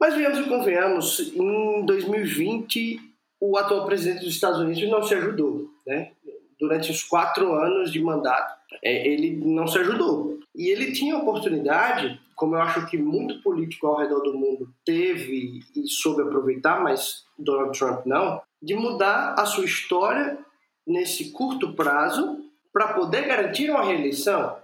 [0.00, 3.00] Mas venhamos e convenhamos, em 2020
[3.40, 6.12] o atual presidente dos Estados Unidos não se ajudou, né?
[6.58, 10.38] Durante os quatro anos de mandato, é, ele não se ajudou.
[10.54, 14.72] E ele tinha a oportunidade, como eu acho que muito político ao redor do mundo
[14.84, 20.38] teve e soube aproveitar, mas Donald Trump não, de mudar a sua história
[20.86, 22.45] nesse curto prazo
[22.76, 24.54] para poder garantir uma reeleição.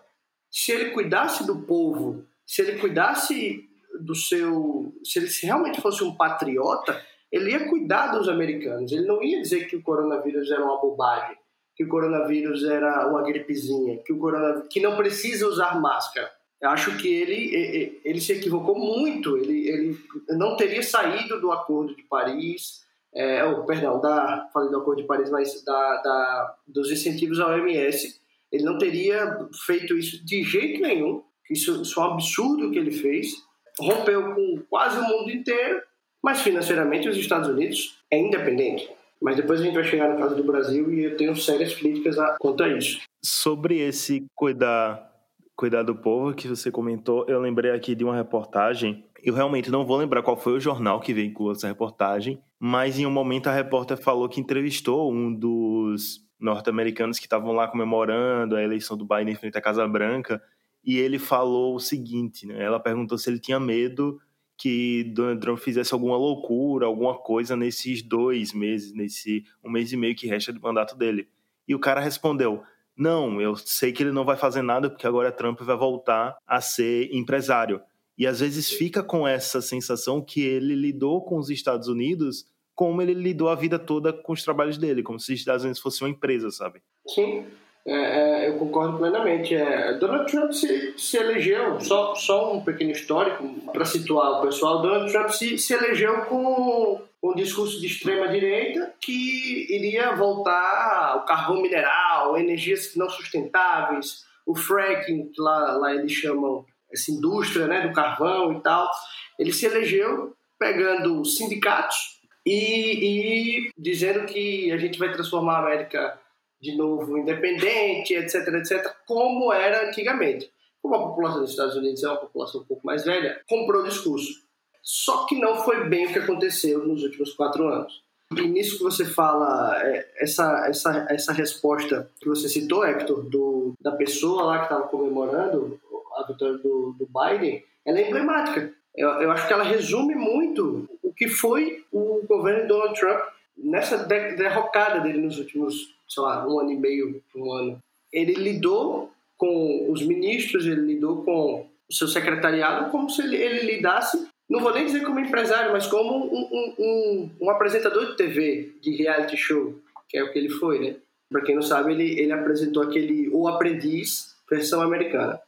[0.50, 3.66] Se ele cuidasse do povo, se ele cuidasse
[3.98, 4.92] do seu.
[5.02, 8.92] Se ele realmente fosse um patriota, ele ia cuidar dos americanos.
[8.92, 11.38] Ele não ia dizer que o coronavírus era uma bobagem
[11.74, 16.30] que o coronavírus era uma gripezinha, que o coronavírus, que não precisa usar máscara.
[16.60, 19.38] Eu acho que ele, ele se equivocou muito.
[19.38, 19.98] Ele, ele
[20.36, 22.81] não teria saído do Acordo de Paris,
[23.14, 27.48] é, oh, perdão, da, falei do Acordo de Paris, mas da, da, dos incentivos à
[27.48, 28.20] OMS.
[28.50, 31.22] Ele não teria feito isso de jeito nenhum.
[31.50, 33.32] Isso, isso é um absurdo que ele fez.
[33.78, 35.82] Rompeu com quase o mundo inteiro,
[36.22, 38.90] mas financeiramente os Estados Unidos é independente.
[39.20, 42.18] Mas depois a gente vai chegar no caso do Brasil e eu tenho sérias críticas
[42.18, 43.00] a, quanto a isso.
[43.24, 45.10] Sobre esse cuidar,
[45.54, 49.06] cuidar do povo que você comentou, eu lembrei aqui de uma reportagem.
[49.22, 53.04] Eu realmente não vou lembrar qual foi o jornal que veiculou essa reportagem, mas em
[53.04, 58.62] um momento a repórter falou que entrevistou um dos norte-americanos que estavam lá comemorando a
[58.62, 60.40] eleição do Biden em frente à Casa Branca,
[60.84, 62.62] e ele falou o seguinte, né?
[62.62, 64.20] Ela perguntou se ele tinha medo
[64.56, 69.96] que Donald Trump fizesse alguma loucura, alguma coisa nesses dois meses, nesse um mês e
[69.96, 71.28] meio que resta de mandato dele.
[71.66, 72.62] E o cara respondeu:
[72.96, 76.60] Não, eu sei que ele não vai fazer nada porque agora Trump vai voltar a
[76.60, 77.80] ser empresário.
[78.16, 82.51] E às vezes fica com essa sensação que ele lidou com os Estados Unidos
[82.82, 86.02] como ele lidou a vida toda com os trabalhos dele, como se Estados Unidos fosse
[86.02, 86.82] uma empresa, sabe?
[87.06, 87.46] Sim,
[87.86, 89.54] é, é, eu concordo plenamente.
[89.54, 94.82] É, Donald Trump se, se elegeu, só, só um pequeno histórico para situar o pessoal:
[94.82, 101.62] Donald Trump se, se elegeu com um discurso de extrema-direita que iria voltar ao carvão
[101.62, 107.94] mineral, energias não sustentáveis, o fracking, que lá, lá eles chamam essa indústria né, do
[107.94, 108.90] carvão e tal.
[109.38, 116.20] Ele se elegeu pegando sindicatos e, e dizendo que a gente vai transformar a América
[116.60, 120.50] de novo independente, etc, etc, como era antigamente.
[120.80, 123.88] Como a população dos Estados Unidos é uma população um pouco mais velha, comprou o
[123.88, 124.42] discurso.
[124.82, 128.02] Só que não foi bem o que aconteceu nos últimos quatro anos.
[128.36, 133.74] E nisso que você fala, é, essa, essa, essa resposta que você citou, Hector, do,
[133.80, 135.78] da pessoa lá que estava comemorando
[136.16, 138.72] a vitória do, do Biden, ela é emblemática.
[138.94, 143.20] Eu, eu acho que ela resume muito que foi o governo Donald Trump
[143.56, 147.78] nessa derrocada dele nos últimos sei lá, um ano e meio, um ano,
[148.12, 153.74] ele lidou com os ministros, ele lidou com o seu secretariado como se ele, ele
[153.74, 158.16] lidasse, não vou nem dizer como empresário, mas como um, um, um, um apresentador de
[158.16, 159.74] TV, de reality show,
[160.08, 160.96] que é o que ele foi, né?
[161.30, 165.40] Para quem não sabe, ele, ele apresentou aquele O Aprendiz, versão americana.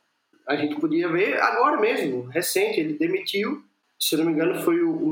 [0.49, 3.63] A gente podia ver agora mesmo, recente, ele demitiu
[3.99, 5.07] se não me engano, foi o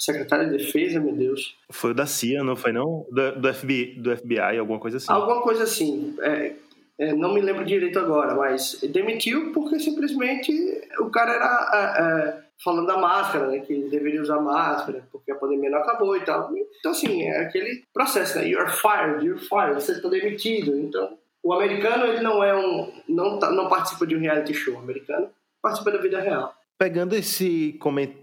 [0.00, 1.54] secretário de defesa, meu Deus.
[1.70, 3.06] Foi o da CIA, não foi não?
[3.10, 5.12] Do, do, FBI, do FBI, alguma coisa assim.
[5.12, 6.16] Alguma coisa assim.
[6.22, 6.54] É,
[6.98, 10.52] é, não me lembro direito agora, mas demitiu porque simplesmente
[11.00, 15.32] o cara era é, é falando da máscara, né, que ele deveria usar máscara porque
[15.32, 16.50] a pandemia não acabou e tal.
[16.78, 18.48] Então, assim, é aquele processo, né?
[18.48, 20.78] You're fired, you're fired, você está demitido.
[20.78, 22.92] Então, o americano, ele não é um...
[23.08, 24.74] Não, tá, não participa de um reality show.
[24.74, 25.30] O americano
[25.62, 26.54] participa da vida real.
[26.80, 27.78] Pegando esse,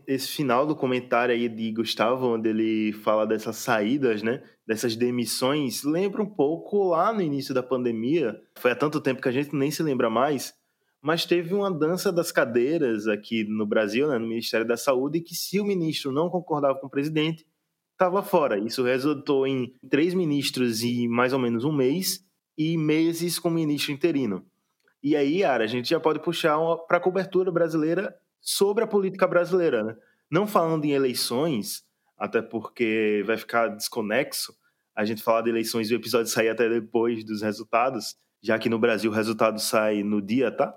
[0.07, 4.41] esse final do comentário aí de Gustavo, onde ele fala dessas saídas, né?
[4.65, 8.41] Dessas demissões, lembra um pouco lá no início da pandemia.
[8.57, 10.55] Foi há tanto tempo que a gente nem se lembra mais.
[10.99, 15.35] Mas teve uma dança das cadeiras aqui no Brasil, né, no Ministério da Saúde, que
[15.35, 17.45] se o ministro não concordava com o presidente,
[17.91, 18.57] estava fora.
[18.57, 22.25] Isso resultou em três ministros em mais ou menos um mês
[22.57, 24.43] e meses com o ministro interino.
[25.03, 28.15] E aí, Ara, a gente já pode puxar para a cobertura brasileira
[28.47, 29.93] sobre a política brasileira, né?
[30.31, 31.83] Não falando em eleições,
[32.17, 34.55] até porque vai ficar desconexo
[34.95, 38.69] a gente falar de eleições e o episódio sair até depois dos resultados, já que
[38.69, 40.73] no Brasil o resultado sai no dia, tá?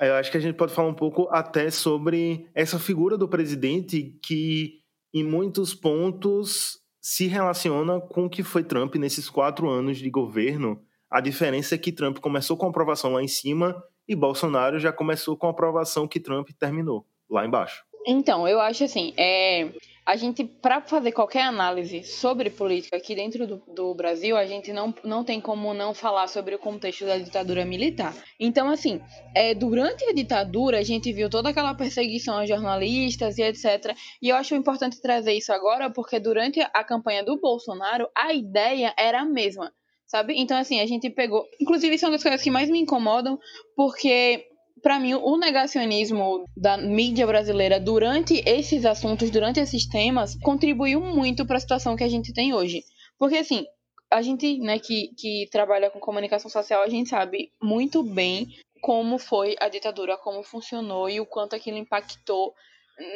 [0.00, 4.18] Eu acho que a gente pode falar um pouco até sobre essa figura do presidente
[4.24, 4.80] que,
[5.12, 10.82] em muitos pontos, se relaciona com o que foi Trump nesses quatro anos de governo.
[11.10, 13.76] A diferença é que Trump começou com aprovação lá em cima
[14.08, 17.82] e Bolsonaro já começou com aprovação que Trump terminou lá embaixo.
[18.06, 19.70] Então, eu acho assim, é,
[20.06, 24.72] a gente, para fazer qualquer análise sobre política aqui dentro do, do, Brasil, a gente
[24.72, 28.14] não, não tem como não falar sobre o contexto da ditadura militar.
[28.38, 29.00] Então, assim,
[29.34, 33.94] é, durante a ditadura, a gente viu toda aquela perseguição a jornalistas e etc.
[34.22, 38.94] E eu acho importante trazer isso agora, porque durante a campanha do Bolsonaro, a ideia
[38.98, 39.72] era a mesma.
[40.06, 40.34] Sabe?
[40.36, 41.46] Então, assim, a gente pegou.
[41.60, 43.38] Inclusive, são das coisas que mais me incomodam,
[43.76, 44.49] porque
[44.82, 51.46] para mim, o negacionismo da mídia brasileira durante esses assuntos, durante esses temas, contribuiu muito
[51.46, 52.82] para a situação que a gente tem hoje.
[53.18, 53.66] Porque, assim,
[54.10, 58.48] a gente né, que, que trabalha com comunicação social, a gente sabe muito bem
[58.80, 62.54] como foi a ditadura, como funcionou e o quanto aquilo impactou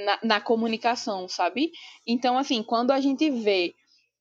[0.04, 1.72] na, na comunicação, sabe?
[2.06, 3.74] Então, assim, quando a gente vê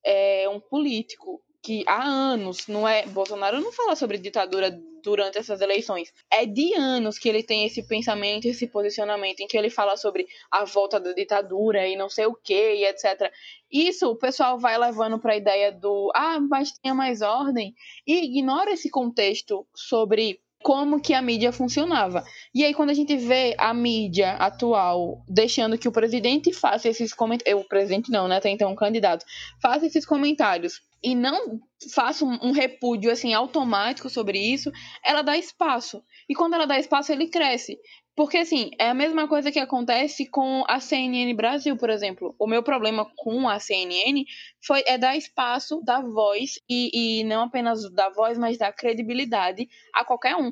[0.03, 3.05] é, um político que há anos, não é.
[3.07, 6.13] Bolsonaro não fala sobre ditadura durante essas eleições.
[6.29, 10.27] É de anos que ele tem esse pensamento, esse posicionamento, em que ele fala sobre
[10.51, 13.31] a volta da ditadura e não sei o que, e etc.
[13.71, 17.73] Isso o pessoal vai levando para a ideia do ah, mas tenha mais ordem,
[18.05, 22.23] e ignora esse contexto sobre como que a mídia funcionava.
[22.55, 27.13] E aí, quando a gente vê a mídia atual deixando que o presidente faça esses
[27.13, 27.61] comentários.
[27.61, 28.39] O presidente não, né?
[28.39, 29.25] Tem então um candidato.
[29.61, 31.59] Faça esses comentários e não
[31.93, 34.71] faça um, um, repúdio assim automático sobre isso,
[35.03, 36.01] ela dá espaço.
[36.29, 37.77] E quando ela dá espaço, ele cresce.
[38.15, 42.35] Porque assim, é a mesma coisa que acontece com a CNN Brasil, por exemplo.
[42.37, 44.23] O meu problema com a CNN
[44.65, 49.67] foi é dar espaço, dar voz e, e não apenas dar voz, mas dar credibilidade
[49.93, 50.51] a qualquer um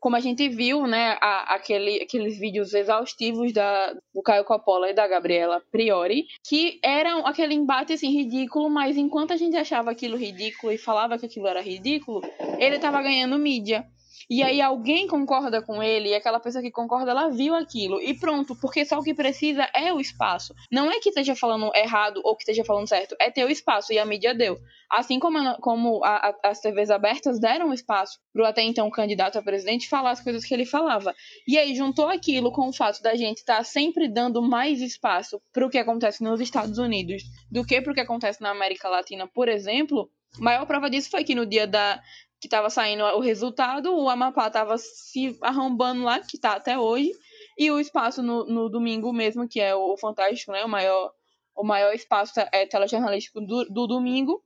[0.00, 4.94] como a gente viu, né, a, aquele, aqueles vídeos exaustivos da, do Caio Coppola e
[4.94, 10.16] da Gabriela Priori, que eram aquele embate assim ridículo, mas enquanto a gente achava aquilo
[10.16, 12.22] ridículo e falava que aquilo era ridículo,
[12.58, 13.86] ele estava ganhando mídia.
[14.30, 18.00] E aí alguém concorda com ele, e aquela pessoa que concorda, ela viu aquilo.
[18.00, 20.54] E pronto, porque só o que precisa é o espaço.
[20.70, 23.92] Não é que esteja falando errado ou que esteja falando certo, é ter o espaço,
[23.92, 24.58] e a mídia deu.
[24.90, 28.90] Assim como, a, como a, a, as TVs abertas deram espaço para o até então
[28.90, 31.14] candidato a presidente falar as coisas que ele falava.
[31.46, 35.40] E aí juntou aquilo com o fato da gente estar tá sempre dando mais espaço
[35.52, 38.88] para o que acontece nos Estados Unidos do que para o que acontece na América
[38.88, 40.10] Latina, por exemplo.
[40.38, 42.02] Maior prova disso foi que no dia da,
[42.40, 47.12] que estava saindo o resultado, o Amapá estava se arrombando lá, que está até hoje,
[47.58, 51.12] e o espaço no, no domingo mesmo, que é o, Fantástico, né, o maior,
[51.56, 54.42] o maior espaço é, telejornalístico do, do domingo,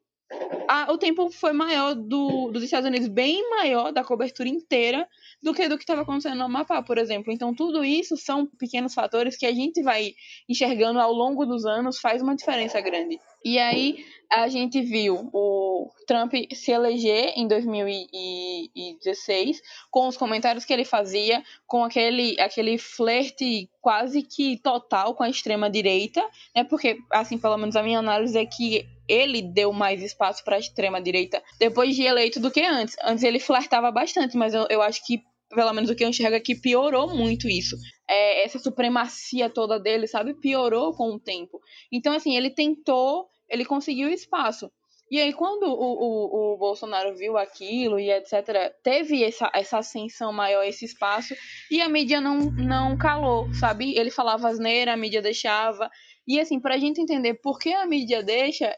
[0.68, 5.06] a, o tempo foi maior do, dos Estados Unidos, bem maior da cobertura inteira
[5.42, 7.32] do que do que estava acontecendo no Amapá, por exemplo.
[7.32, 10.12] Então, tudo isso são pequenos fatores que a gente vai
[10.48, 13.18] enxergando ao longo dos anos, faz uma diferença grande.
[13.44, 20.72] E aí, a gente viu o Trump se eleger em 2016 com os comentários que
[20.72, 26.64] ele fazia, com aquele, aquele flerte quase que total com a extrema direita, né?
[26.64, 30.60] Porque assim, pelo menos a minha análise é que ele deu mais espaço para a
[30.60, 32.96] extrema direita depois de eleito do que antes.
[33.04, 35.22] Antes ele flertava bastante, mas eu, eu acho que
[35.54, 37.76] pelo menos o que eu enxergo aqui, piorou muito isso.
[38.08, 40.32] É, essa supremacia toda dele, sabe?
[40.32, 41.60] Piorou com o tempo.
[41.92, 44.70] Então, assim, ele tentou ele conseguiu espaço.
[45.10, 50.32] E aí, quando o, o, o Bolsonaro viu aquilo e etc., teve essa, essa ascensão
[50.32, 51.34] maior, esse espaço,
[51.70, 53.94] e a mídia não, não calou, sabe?
[53.94, 55.90] Ele falava asneira, a mídia deixava.
[56.26, 58.74] E assim, pra gente entender por que a mídia deixa,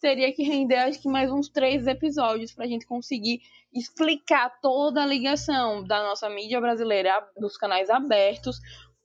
[0.00, 3.40] teria que render acho que mais uns três episódios pra gente conseguir
[3.72, 8.56] explicar toda a ligação da nossa mídia brasileira, dos canais abertos,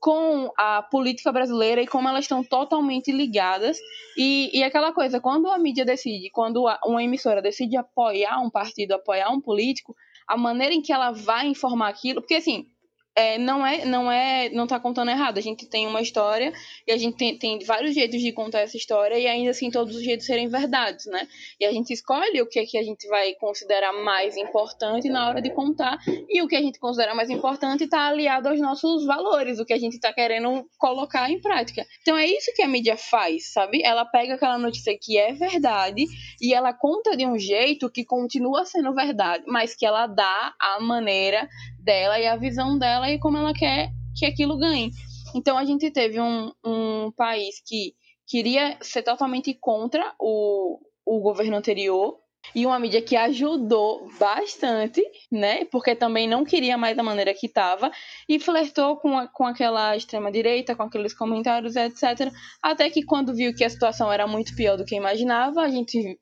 [0.04, 3.78] com a política brasileira e como elas estão totalmente ligadas.
[4.18, 8.92] E, e aquela coisa, quando a mídia decide, quando uma emissora decide apoiar um partido,
[8.92, 9.96] apoiar um político,
[10.28, 12.68] a maneira em que ela vai informar aquilo, porque assim,
[13.16, 15.38] é, não é, não é, não tá contando errado.
[15.38, 16.52] A gente tem uma história
[16.88, 19.96] e a gente tem, tem vários jeitos de contar essa história e ainda assim todos
[19.96, 21.28] os jeitos serem verdades, né?
[21.60, 25.30] E a gente escolhe o que é que a gente vai considerar mais importante na
[25.30, 25.98] hora de contar
[26.30, 29.74] e o que a gente considera mais importante está aliado aos nossos valores, o que
[29.74, 31.86] a gente está querendo colocar em prática.
[32.02, 33.84] Então é isso que a mídia faz, sabe?
[33.84, 36.06] Ela pega aquela notícia que é verdade
[36.42, 40.80] e ela conta de um jeito que continua sendo verdade, mas que ela dá a
[40.80, 41.48] maneira
[41.84, 44.92] dela e a visão dela e como ela quer que aquilo ganhe.
[45.36, 47.94] Então a gente teve um, um país que
[48.28, 52.20] queria ser totalmente contra o, o governo anterior
[52.54, 55.66] e uma mídia que ajudou bastante, né?
[55.66, 57.92] Porque também não queria mais da maneira que estava
[58.28, 62.32] e flertou com, a, com aquela extrema direita, com aqueles comentários, etc.
[62.62, 66.20] Até que quando viu que a situação era muito pior do que imaginava, a gente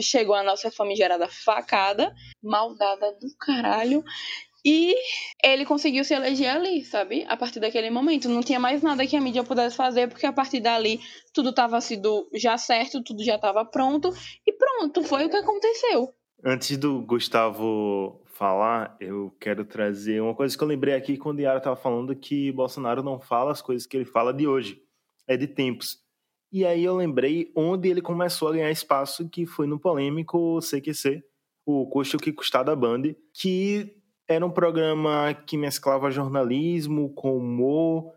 [0.00, 4.02] chegou a nossa famigerada facada, maldada do caralho,
[4.64, 4.94] e
[5.42, 7.24] ele conseguiu se eleger ali, sabe?
[7.28, 8.28] A partir daquele momento.
[8.28, 11.00] Não tinha mais nada que a mídia pudesse fazer, porque a partir dali
[11.32, 14.10] tudo estava sido já certo, tudo já estava pronto.
[14.46, 16.14] E pronto, foi o que aconteceu.
[16.42, 21.58] Antes do Gustavo falar, eu quero trazer uma coisa que eu lembrei aqui quando Yara
[21.58, 24.82] estava falando que Bolsonaro não fala as coisas que ele fala de hoje,
[25.26, 26.02] é de tempos.
[26.50, 31.22] E aí eu lembrei onde ele começou a ganhar espaço, que foi no polêmico CQC,
[31.66, 33.96] o Custo que Custar da Band, que
[34.28, 38.12] era um programa que mesclava jornalismo com humor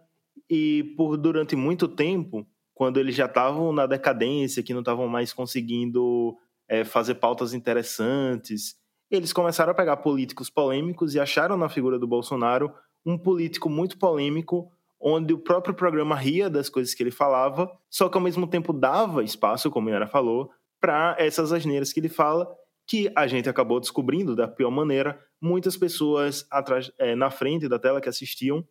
[0.50, 5.34] e por durante muito tempo, quando eles já estavam na decadência, que não estavam mais
[5.34, 8.76] conseguindo é, fazer pautas interessantes,
[9.10, 12.74] eles começaram a pegar políticos polêmicos e acharam na figura do Bolsonaro
[13.06, 18.10] um político muito polêmico, onde o próprio programa ria das coisas que ele falava, só
[18.10, 22.48] que ao mesmo tempo dava espaço, como Yara falou, para essas asneiras que ele fala
[22.88, 25.21] que a gente acabou descobrindo da pior maneira.
[25.41, 28.65] Muitas pessoas atrás, é, na frente da tela que assistiam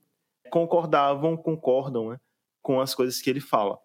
[0.50, 2.20] concordavam, concordam né,
[2.62, 3.79] com as coisas que ele fala.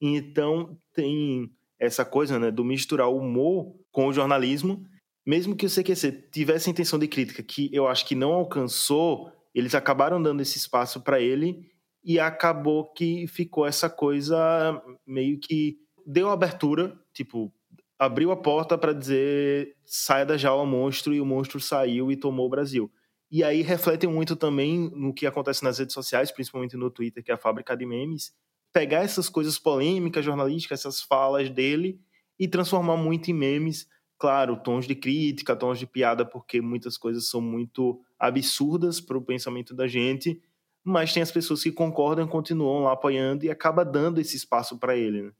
[0.00, 4.84] Então tem essa coisa né, do misturar o humor com o jornalismo.
[5.26, 9.74] Mesmo que o CQC tivesse intenção de crítica, que eu acho que não alcançou, eles
[9.74, 11.70] acabaram dando esse espaço para ele
[12.04, 17.50] e acabou que ficou essa coisa meio que deu abertura, tipo,
[17.98, 22.46] abriu a porta para dizer saia da jaula monstro e o monstro saiu e tomou
[22.46, 22.90] o Brasil.
[23.30, 27.30] E aí reflete muito também no que acontece nas redes sociais, principalmente no Twitter, que
[27.30, 28.32] é a fábrica de memes,
[28.72, 32.00] pegar essas coisas polêmicas, jornalísticas, essas falas dele
[32.38, 33.88] e transformar muito em memes.
[34.18, 39.22] Claro, tons de crítica, tons de piada, porque muitas coisas são muito absurdas para o
[39.22, 40.40] pensamento da gente,
[40.82, 44.96] mas tem as pessoas que concordam, continuam lá apoiando e acaba dando esse espaço para
[44.96, 45.22] ele.
[45.22, 45.32] Né?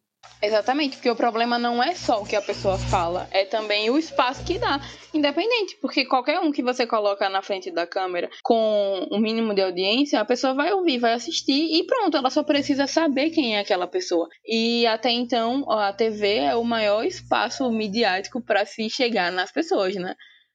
[0.44, 3.96] Exatamente, porque o problema não é só o que a pessoa fala, é também o
[3.96, 4.78] espaço que dá,
[5.14, 9.54] independente, porque qualquer um que você coloca na frente da câmera com o um mínimo
[9.54, 13.56] de audiência, a pessoa vai ouvir, vai assistir e pronto, ela só precisa saber quem
[13.56, 14.28] é aquela pessoa.
[14.46, 19.94] E até então, a TV é o maior espaço midiático para se chegar nas pessoas,
[19.94, 20.14] né?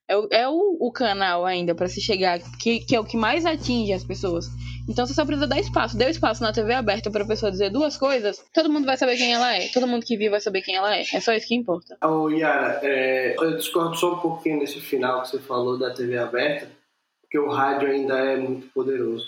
[0.09, 3.15] É o, é o, o canal ainda para se chegar, que, que é o que
[3.15, 4.47] mais atinge as pessoas.
[4.89, 5.95] Então você só precisa dar espaço.
[5.95, 9.17] Deu espaço na TV aberta para a pessoa dizer duas coisas, todo mundo vai saber
[9.17, 9.67] quem ela é.
[9.71, 11.03] Todo mundo que viu vai saber quem ela é.
[11.13, 11.95] É só isso que importa.
[12.03, 15.93] Ô, oh, Yara, é, eu discordo só um pouquinho nesse final que você falou da
[15.93, 16.67] TV aberta,
[17.21, 19.27] porque o rádio ainda é muito poderoso.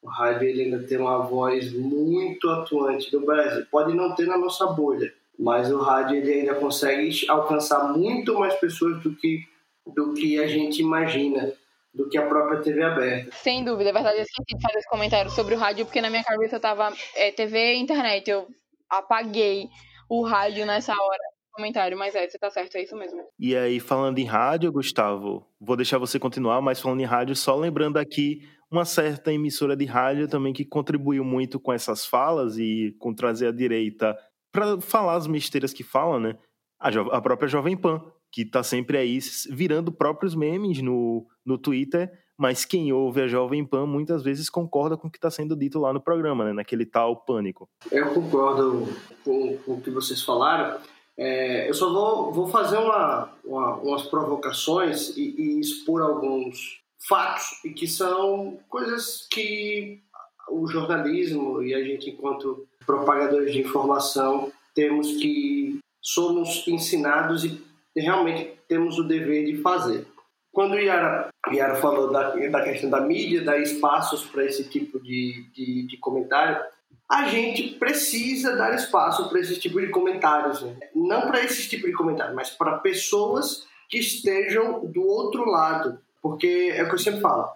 [0.00, 3.66] O rádio ele ainda tem uma voz muito atuante no Brasil.
[3.72, 8.54] Pode não ter na nossa bolha, mas o rádio ele ainda consegue alcançar muito mais
[8.54, 9.44] pessoas do que,
[9.86, 11.52] do que a gente imagina
[11.94, 13.30] do que a própria TV aberta.
[13.32, 14.18] Sem dúvida, é verdade.
[14.18, 17.30] Eu esqueci de fazer esse comentário sobre o rádio, porque na minha cabeça tava é,
[17.30, 18.30] TV e internet.
[18.30, 18.46] Eu
[18.88, 19.68] apaguei
[20.08, 23.22] o rádio nessa hora comentário, mas é, você tá certo, é isso mesmo.
[23.38, 27.54] E aí, falando em rádio, Gustavo, vou deixar você continuar, mas falando em rádio, só
[27.54, 32.96] lembrando aqui uma certa emissora de rádio também que contribuiu muito com essas falas e
[32.98, 34.16] com trazer a direita
[34.50, 36.38] para falar as besteiras que falam, né?
[36.80, 38.02] A, a própria Jovem Pan,
[38.32, 39.18] que tá sempre aí
[39.50, 44.96] virando próprios memes no, no Twitter, mas quem ouve a Jovem Pan muitas vezes concorda
[44.96, 46.52] com o que está sendo dito lá no programa, né?
[46.54, 47.68] naquele tal pânico.
[47.90, 48.88] Eu concordo
[49.22, 50.80] com, com o que vocês falaram.
[51.16, 57.60] É, eu só vou, vou fazer uma, uma, umas provocações e, e expor alguns fatos
[57.64, 60.00] e que são coisas que
[60.48, 68.58] o jornalismo e a gente, enquanto propagadores de informação, temos que somos ensinados e realmente
[68.68, 70.06] temos o dever de fazer.
[70.52, 75.46] Quando Yara, Yara falou da, da questão da mídia, dar espaços para esse tipo de,
[75.54, 76.62] de, de, comentário,
[77.10, 80.62] a gente precisa dar espaço para esse tipo de comentários.
[80.62, 80.76] Né?
[80.94, 85.98] Não para esse tipo de comentário, mas para pessoas que estejam do outro lado.
[86.20, 87.50] Porque é o que eu sempre falo,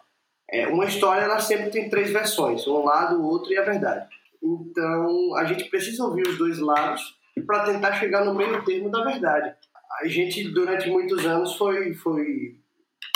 [0.50, 4.06] é, uma história ela sempre tem três versões, um lado, o outro e a verdade.
[4.42, 7.16] Então a gente precisa ouvir os dois lados
[7.46, 9.54] para tentar chegar no meio termo da verdade.
[10.00, 12.56] A gente durante muitos anos foi foi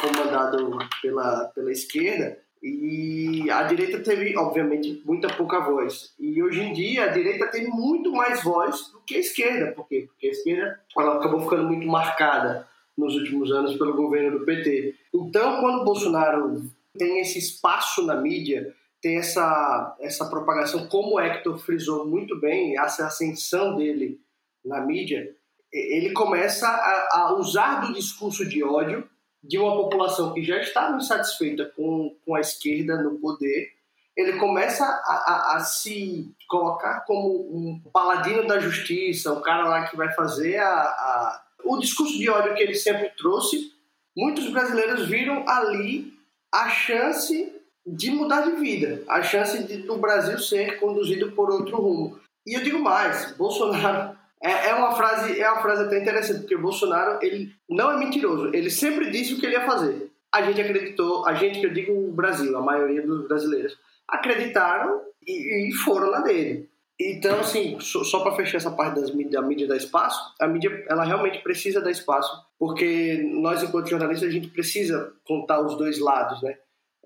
[0.01, 6.13] comandado pela pela esquerda e a direita teve obviamente muita pouca voz.
[6.19, 9.89] E hoje em dia a direita tem muito mais voz do que a esquerda, por
[9.89, 10.07] quê?
[10.09, 14.95] Porque a esquerda ela acabou ficando muito marcada nos últimos anos pelo governo do PT.
[15.15, 16.63] Então, quando o Bolsonaro
[16.99, 22.79] tem esse espaço na mídia, tem essa, essa propagação, como o Hector frisou muito bem,
[22.79, 24.21] essa ascensão dele
[24.65, 25.35] na mídia,
[25.73, 29.09] ele começa a, a usar do discurso de ódio
[29.43, 33.73] de uma população que já está insatisfeita com, com a esquerda no poder,
[34.17, 39.87] ele começa a, a, a, se colocar como um paladino da justiça, um cara lá
[39.87, 43.73] que vai fazer a, o discurso de ódio que ele sempre trouxe.
[44.15, 46.13] Muitos brasileiros viram ali
[46.53, 47.55] a chance
[47.87, 52.21] de mudar de vida, a chance de, do Brasil ser conduzido por outro rumo.
[52.47, 56.57] E eu digo mais, Bolsonaro é, é, uma frase é uma frase até interessante porque
[56.57, 60.11] Bolsonaro ele não é mentiroso, ele sempre disse o que ele ia fazer.
[60.33, 63.77] A gente acreditou, a gente que eu digo o Brasil, a maioria dos brasileiros
[64.09, 66.71] acreditaram e, e foram na dele.
[67.01, 70.47] Então, assim, só, só para fechar essa parte das mídia, da mídia da espaço, a
[70.47, 75.79] mídia ela realmente precisa dar espaço, porque nós, enquanto jornalistas, a gente precisa contar os
[75.79, 76.59] dois lados, né?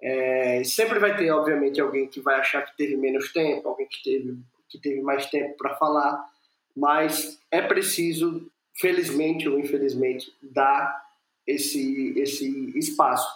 [0.02, 4.02] É, sempre vai ter, obviamente, alguém que vai achar que teve menos tempo, alguém que
[4.02, 4.36] teve,
[4.68, 6.28] que teve mais tempo para falar,
[6.76, 8.46] mas é preciso,
[8.80, 11.04] felizmente ou infelizmente, dar
[11.46, 13.28] esse, esse espaço.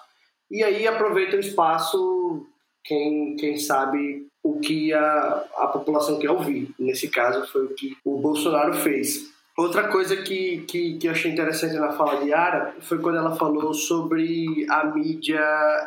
[0.50, 2.46] E aí aproveita o espaço
[2.84, 6.70] quem, quem sabe o que a, a população quer ouvir.
[6.78, 9.30] Nesse caso, foi o que o Bolsonaro fez.
[9.58, 13.34] Outra coisa que, que, que eu achei interessante na fala de Ara foi quando ela
[13.34, 15.40] falou sobre a mídia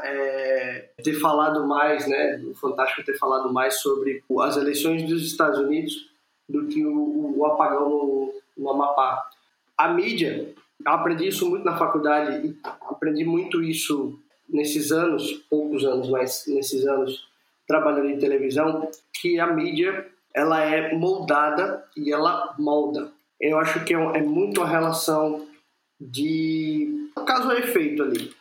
[0.04, 5.58] é, ter falado mais, né, o Fantástico ter falado mais sobre as eleições dos Estados
[5.58, 6.11] Unidos
[6.52, 9.26] do que o, o apagão no, no Amapá.
[9.78, 10.54] A mídia,
[10.86, 12.58] aprendi isso muito na faculdade e
[12.90, 17.26] aprendi muito isso nesses anos, poucos anos, mas nesses anos
[17.68, 23.12] trabalhando em televisão, que a mídia ela é moldada e ela molda.
[23.40, 25.48] Eu acho que é, é muito a relação
[26.00, 28.32] de caso a efeito ali.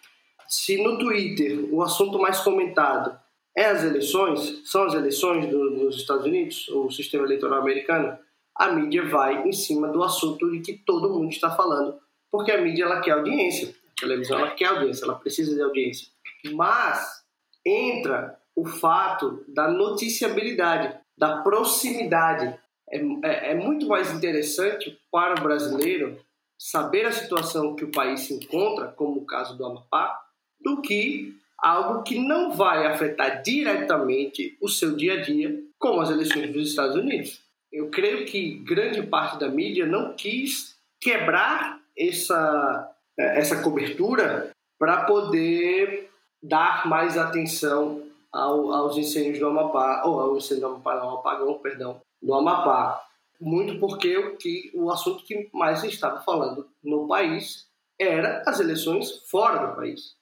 [0.49, 3.17] Se no Twitter o assunto mais comentado
[3.57, 8.19] é as eleições, são as eleições do, dos Estados Unidos, o sistema eleitoral americano,
[8.55, 11.99] a mídia vai em cima do assunto de que todo mundo está falando,
[12.31, 16.09] porque a mídia ela quer audiência, a televisão ela quer audiência, ela precisa de audiência.
[16.53, 17.25] Mas
[17.65, 22.59] entra o fato da noticiabilidade, da proximidade.
[22.91, 26.19] É, é, é muito mais interessante para o brasileiro
[26.59, 30.21] saber a situação que o país se encontra, como o caso do Amapá,
[30.61, 36.11] do que algo que não vai afetar diretamente o seu dia a dia, como as
[36.11, 37.41] eleições dos Estados Unidos.
[37.73, 46.11] Eu creio que grande parte da mídia não quis quebrar essa, essa cobertura para poder
[46.43, 48.03] dar mais atenção
[48.33, 53.03] ao, aos incêndios do Amapá, ou ao incêndio do Amapá, não, apagão, perdão, do Amapá.
[53.41, 57.67] Muito porque o, que, o assunto que mais estava falando no país
[57.99, 60.15] era as eleições fora do país.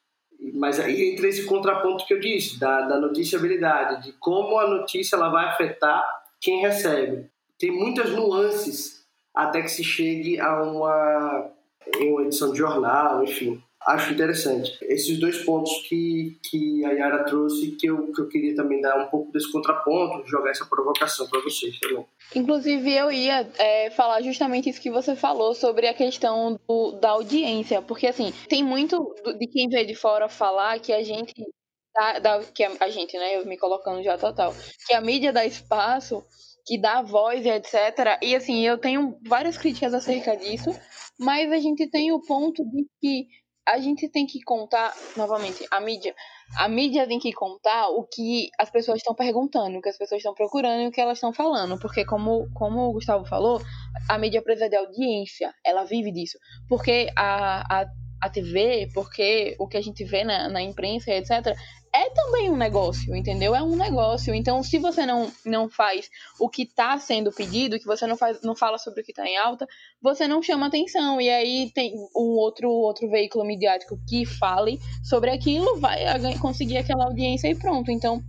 [0.54, 5.16] Mas aí entra esse contraponto que eu disse, da, da noticiabilidade, de como a notícia
[5.16, 6.04] ela vai afetar
[6.40, 7.28] quem recebe.
[7.58, 11.50] Tem muitas nuances até que se chegue a uma,
[12.00, 14.76] uma edição de jornal, enfim acho interessante.
[14.82, 18.98] Esses dois pontos que, que a Yara trouxe, que eu, que eu queria também dar
[18.98, 22.04] um pouco desse contraponto, jogar essa provocação para vocês também.
[22.34, 27.10] Inclusive, eu ia é, falar justamente isso que você falou sobre a questão do, da
[27.10, 31.34] audiência, porque assim, tem muito de quem vê de fora falar que a gente.
[32.22, 33.36] Dá, que a, a gente, né?
[33.36, 34.54] Eu me colocando já total.
[34.86, 36.22] Que a mídia dá espaço
[36.68, 38.18] que dá voz e etc.
[38.20, 40.68] E assim, eu tenho várias críticas acerca disso,
[41.18, 43.26] mas a gente tem o ponto de que
[43.68, 46.14] a gente tem que contar, novamente, a mídia.
[46.56, 50.20] A mídia tem que contar o que as pessoas estão perguntando, o que as pessoas
[50.20, 51.78] estão procurando e o que elas estão falando.
[51.78, 53.60] Porque, como, como o Gustavo falou,
[54.08, 56.38] a mídia precisa de audiência, ela vive disso.
[56.66, 57.86] Porque a, a,
[58.20, 61.56] a TV, porque o que a gente vê na, na imprensa, etc.,
[61.94, 63.54] é também um negócio, entendeu?
[63.54, 64.34] É um negócio.
[64.34, 66.08] Então, se você não, não faz
[66.38, 69.26] o que está sendo pedido, que você não, faz, não fala sobre o que está
[69.26, 69.66] em alta,
[70.00, 71.20] você não chama atenção.
[71.20, 77.06] E aí tem um outro, outro veículo midiático que fale sobre aquilo, vai conseguir aquela
[77.06, 77.90] audiência e pronto.
[77.90, 78.22] Então,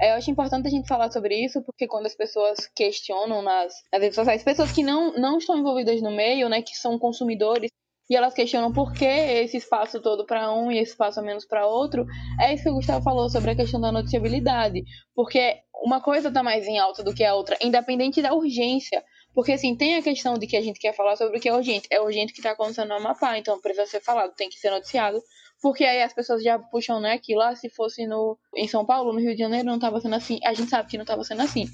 [0.00, 3.74] é, eu acho importante a gente falar sobre isso, porque quando as pessoas questionam nas,
[3.92, 7.70] nas redes sociais, pessoas que não, não estão envolvidas no meio, né, que são consumidores,
[8.10, 11.64] e elas questionam por que esse espaço todo para um e esse espaço menos para
[11.64, 12.04] outro,
[12.40, 14.82] é isso que o Gustavo falou sobre a questão da noticiabilidade.
[15.14, 19.04] Porque uma coisa está mais em alta do que a outra, independente da urgência.
[19.32, 21.54] Porque, assim, tem a questão de que a gente quer falar sobre o que é
[21.54, 21.86] urgente.
[21.88, 25.22] É urgente que está acontecendo no Amapá, então precisa ser falado, tem que ser noticiado.
[25.62, 29.12] Porque aí as pessoas já puxam, né, que lá se fosse no, em São Paulo,
[29.12, 30.40] no Rio de Janeiro, não estava sendo assim.
[30.44, 31.68] A gente sabe que não estava sendo assim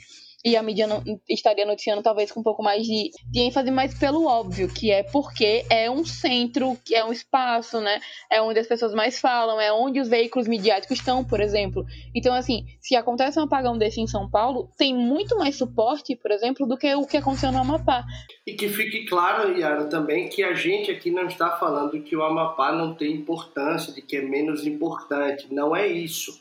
[0.45, 3.99] e a mídia não, estaria noticiando talvez com um pouco mais de, de ênfase, mas
[3.99, 8.01] pelo óbvio, que é porque é um centro, que é um espaço, né?
[8.31, 11.85] É onde as pessoas mais falam, é onde os veículos midiáticos estão, por exemplo.
[12.15, 16.31] Então, assim, se acontece um apagão desse em São Paulo, tem muito mais suporte, por
[16.31, 18.05] exemplo, do que o que aconteceu no Amapá.
[18.47, 22.23] E que fique claro, Yara, também que a gente aqui não está falando que o
[22.23, 25.53] Amapá não tem importância, de que é menos importante.
[25.53, 26.33] Não é isso.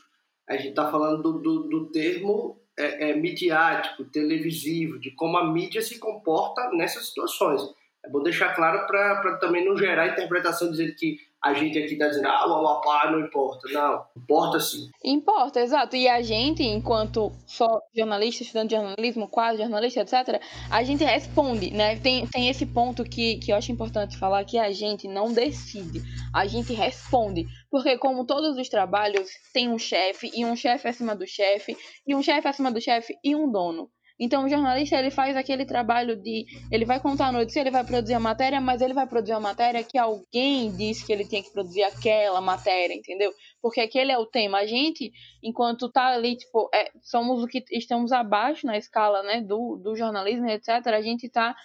[0.47, 5.51] A gente está falando do, do, do termo é, é, midiático, televisivo, de como a
[5.51, 7.61] mídia se comporta nessas situações.
[8.03, 12.07] É bom deixar claro para também não gerar interpretação dizendo que a gente aqui está
[12.07, 13.69] dizendo, ah, o Amapá não importa.
[13.71, 14.89] Não, importa sim.
[15.03, 15.95] Importa, exato.
[15.95, 20.41] E a gente, enquanto só jornalista, estudante de jornalismo, quase jornalista, etc.,
[20.71, 21.97] a gente responde, né?
[21.97, 26.01] Tem, tem esse ponto que, que eu acho importante falar, que a gente não decide,
[26.33, 27.45] a gente responde.
[27.69, 31.77] Porque como todos os trabalhos, tem um chefe, e um chefe acima do chefe,
[32.07, 33.87] e um chefe acima do chefe, e um dono.
[34.20, 37.84] Então o jornalista ele faz aquele trabalho de ele vai contar a notícia, ele vai
[37.84, 41.43] produzir a matéria, mas ele vai produzir a matéria que alguém disse que ele tinha
[41.43, 43.34] que produzir aquela matéria, entendeu?
[43.61, 44.59] Porque aquele é o tema.
[44.59, 45.11] A gente,
[45.43, 49.95] enquanto tá ali, tipo, é, somos o que estamos abaixo na escala, né, do, do
[49.95, 50.70] jornalismo, etc.
[50.88, 51.55] A gente tá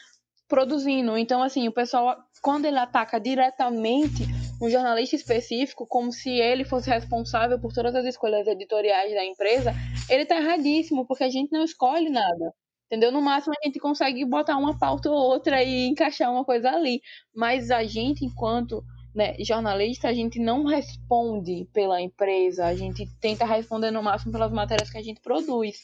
[0.49, 1.17] produzindo.
[1.17, 4.25] Então assim, o pessoal quando ele ataca diretamente
[4.61, 9.73] um jornalista específico como se ele fosse responsável por todas as escolhas editoriais da empresa,
[10.09, 12.53] ele tá erradíssimo, porque a gente não escolhe nada.
[12.87, 13.13] Entendeu?
[13.13, 17.01] No máximo a gente consegue botar uma pauta ou outra e encaixar uma coisa ali.
[17.33, 18.83] Mas a gente, enquanto
[19.15, 24.53] né, jornalista, a gente não responde pela empresa, a gente tenta responder no máximo pelas
[24.53, 25.81] matérias que a gente produz.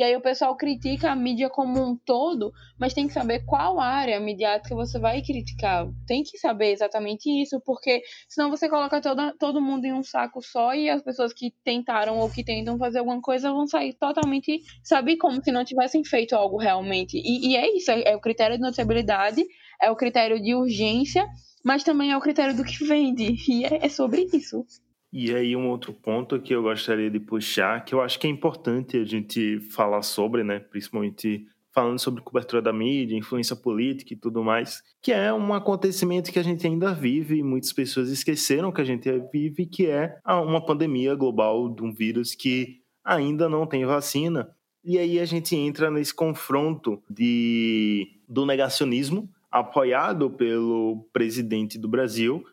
[0.00, 3.78] E aí o pessoal critica a mídia como um todo, mas tem que saber qual
[3.78, 5.86] área midiática você vai criticar.
[6.06, 10.40] Tem que saber exatamente isso, porque senão você coloca toda, todo mundo em um saco
[10.40, 14.62] só e as pessoas que tentaram ou que tentam fazer alguma coisa vão sair totalmente,
[14.82, 17.18] sabe, como se não tivessem feito algo realmente.
[17.18, 19.44] E, e é isso, é, é o critério de notabilidade,
[19.82, 21.28] é o critério de urgência,
[21.62, 23.36] mas também é o critério do que vende.
[23.46, 24.64] E é, é sobre isso.
[25.12, 28.30] E aí um outro ponto que eu gostaria de puxar, que eu acho que é
[28.30, 34.16] importante a gente falar sobre, né, principalmente falando sobre cobertura da mídia, influência política e
[34.16, 38.72] tudo mais, que é um acontecimento que a gente ainda vive e muitas pessoas esqueceram
[38.72, 43.66] que a gente vive, que é uma pandemia global de um vírus que ainda não
[43.66, 44.48] tem vacina.
[44.84, 52.44] E aí a gente entra nesse confronto de do negacionismo apoiado pelo presidente do Brasil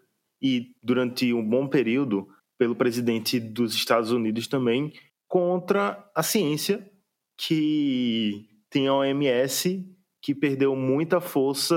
[0.42, 2.28] e durante um bom período
[2.58, 4.94] pelo presidente dos Estados Unidos também
[5.28, 6.90] contra a ciência
[7.38, 9.86] que tem a OMS
[10.22, 11.76] que perdeu muita força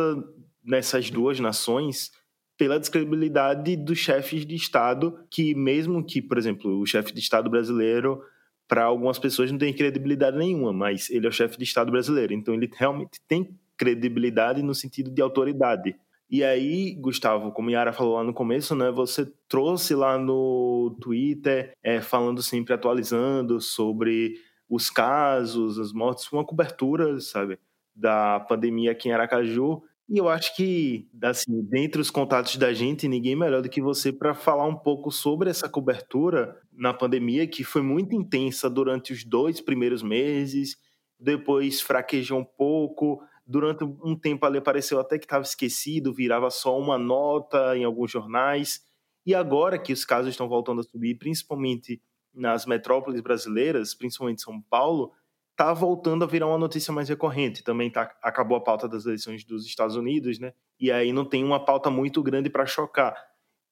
[0.64, 2.10] nessas duas nações
[2.56, 7.48] pela descredibilidade dos chefes de Estado, que mesmo que, por exemplo, o chefe de Estado
[7.48, 8.22] brasileiro,
[8.68, 12.34] para algumas pessoas não tem credibilidade nenhuma, mas ele é o chefe de Estado brasileiro,
[12.34, 15.96] então ele realmente tem credibilidade no sentido de autoridade.
[16.30, 21.72] E aí, Gustavo, como Yara falou lá no começo, né, você trouxe lá no Twitter,
[21.82, 24.34] é, falando sempre, atualizando sobre
[24.68, 27.58] os casos, as mortes, uma cobertura, sabe,
[27.92, 29.82] da pandemia aqui em Aracaju.
[30.08, 34.12] E eu acho que, assim, dentre os contatos da gente, ninguém melhor do que você
[34.12, 39.24] para falar um pouco sobre essa cobertura na pandemia, que foi muito intensa durante os
[39.24, 40.76] dois primeiros meses,
[41.18, 43.20] depois fraquejou um pouco,
[43.50, 48.08] Durante um tempo ali pareceu até que estava esquecido, virava só uma nota em alguns
[48.08, 48.80] jornais.
[49.26, 52.00] E agora que os casos estão voltando a subir, principalmente
[52.32, 55.10] nas metrópoles brasileiras, principalmente São Paulo,
[55.50, 57.64] está voltando a virar uma notícia mais recorrente.
[57.64, 60.52] Também tá, acabou a pauta das eleições dos Estados Unidos, né?
[60.78, 63.16] E aí não tem uma pauta muito grande para chocar.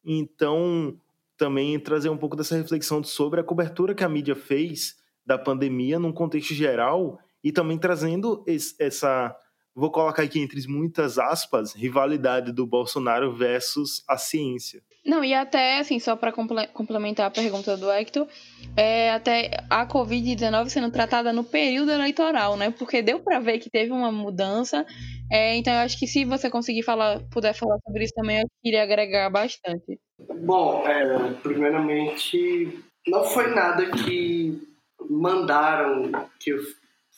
[0.05, 0.99] Então,
[1.37, 6.01] também trazer um pouco dessa reflexão sobre a cobertura que a mídia fez da pandemia
[6.01, 8.45] num contexto geral e também trazendo
[8.81, 9.37] essa,
[9.79, 14.83] vou colocar aqui entre muitas aspas, rivalidade do Bolsonaro versus a ciência.
[15.07, 18.27] Não, e até, assim, só para complementar a pergunta do Hector,
[18.77, 22.71] é até a Covid-19 sendo tratada no período eleitoral, né?
[22.73, 24.85] Porque deu para ver que teve uma mudança.
[25.31, 28.49] É, então, eu acho que se você conseguir falar, puder falar sobre isso também, eu
[28.63, 29.99] queria agregar bastante.
[30.45, 34.61] Bom, é, primeiramente, não foi nada que
[35.09, 36.11] mandaram
[36.41, 36.59] que eu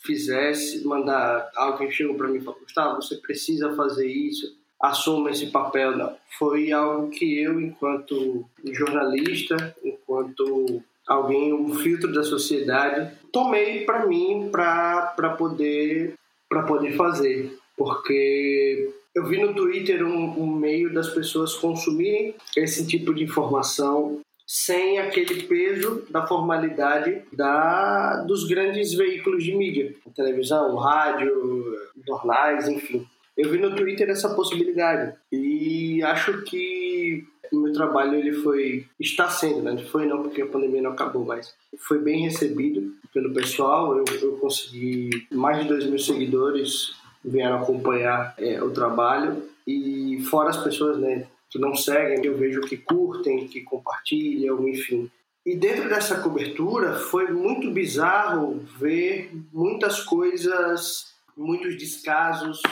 [0.01, 5.47] fizesse, mandar alguém chegou para mim e falou, Gustavo, você precisa fazer isso assuma esse
[5.49, 6.17] papel, não.
[6.39, 14.49] Foi algo que eu, enquanto jornalista, enquanto alguém, um filtro da sociedade, tomei para mim
[14.51, 16.15] para poder,
[16.49, 17.59] poder fazer.
[17.77, 24.21] Porque eu vi no Twitter um, um meio das pessoas consumirem esse tipo de informação
[24.53, 31.63] sem aquele peso da formalidade da, dos grandes veículos de mídia, televisão, rádio,
[32.05, 33.07] jornais, enfim
[33.41, 39.29] eu vi no Twitter essa possibilidade e acho que o meu trabalho ele foi está
[39.29, 39.77] sendo, né?
[39.85, 43.97] Foi não porque a pandemia não acabou, mas foi bem recebido pelo pessoal.
[43.97, 46.95] Eu, eu consegui mais de 2 mil seguidores
[47.25, 51.27] vieram acompanhar é, o trabalho e fora as pessoas, né?
[51.51, 55.11] Que não seguem, eu vejo que curtem, que compartilham, enfim.
[55.45, 62.63] E dentro dessa cobertura foi muito bizarro ver muitas coisas, muitos descasos,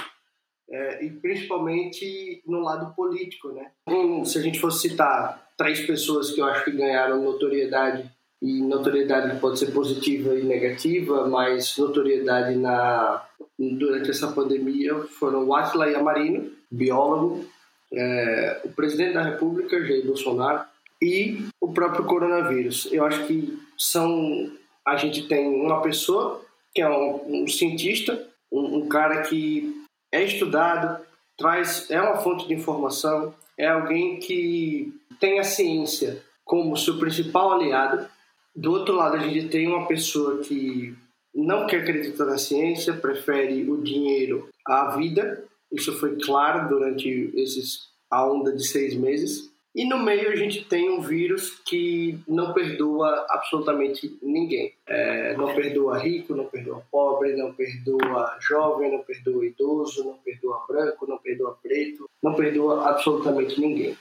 [0.70, 3.70] é, e principalmente no lado político, né?
[4.24, 8.08] Se a gente fosse citar três pessoas que eu acho que ganharam notoriedade
[8.40, 13.24] e notoriedade pode ser positiva e negativa, mas notoriedade na
[13.58, 17.44] durante essa pandemia foram o Atila Yamarino, biólogo,
[17.92, 20.64] é, o presidente da República, Jair Bolsonaro,
[21.00, 22.88] e o próprio coronavírus.
[22.90, 24.50] Eu acho que são
[24.84, 26.42] a gente tem uma pessoa
[26.74, 31.04] que é um, um cientista, um, um cara que é estudado,
[31.36, 37.52] traz é uma fonte de informação, é alguém que tem a ciência como seu principal
[37.52, 38.08] aliado.
[38.56, 40.96] Do outro lado, a gente tem uma pessoa que
[41.34, 45.44] não quer acreditar na ciência, prefere o dinheiro à vida.
[45.70, 49.50] Isso foi claro durante esses a onda de seis meses.
[49.74, 54.72] E no meio a gente tem um vírus que não perdoa absolutamente ninguém.
[54.86, 60.64] É, não perdoa rico, não perdoa pobre, não perdoa jovem, não perdoa idoso, não perdoa
[60.66, 63.96] branco, não perdoa preto, não perdoa absolutamente ninguém.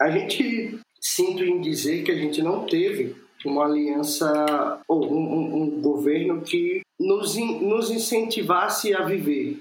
[0.00, 3.14] A gente sinto em dizer que a gente não teve
[3.46, 9.58] uma aliança ou um, um, um governo que nos, in, nos incentivasse a viver,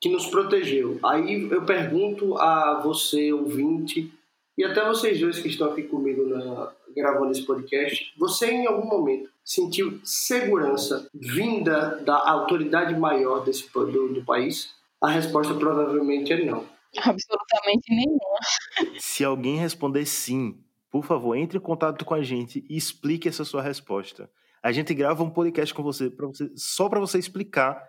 [0.00, 0.98] que nos protegeu.
[1.04, 4.12] Aí eu pergunto a você, ouvinte,
[4.56, 8.88] e até vocês dois que estão aqui comigo na, gravando esse podcast, você em algum
[8.88, 14.74] momento sentiu segurança vinda da autoridade maior desse, do, do país?
[15.00, 16.66] A resposta provavelmente é não.
[16.98, 18.98] Absolutamente nenhuma.
[18.98, 20.58] Se alguém responder sim,
[20.90, 24.30] por favor, entre em contato com a gente e explique essa sua resposta.
[24.62, 27.82] A gente grava um podcast com você, pra você só para você explicar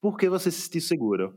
[0.00, 1.34] por que você se sentiu segura.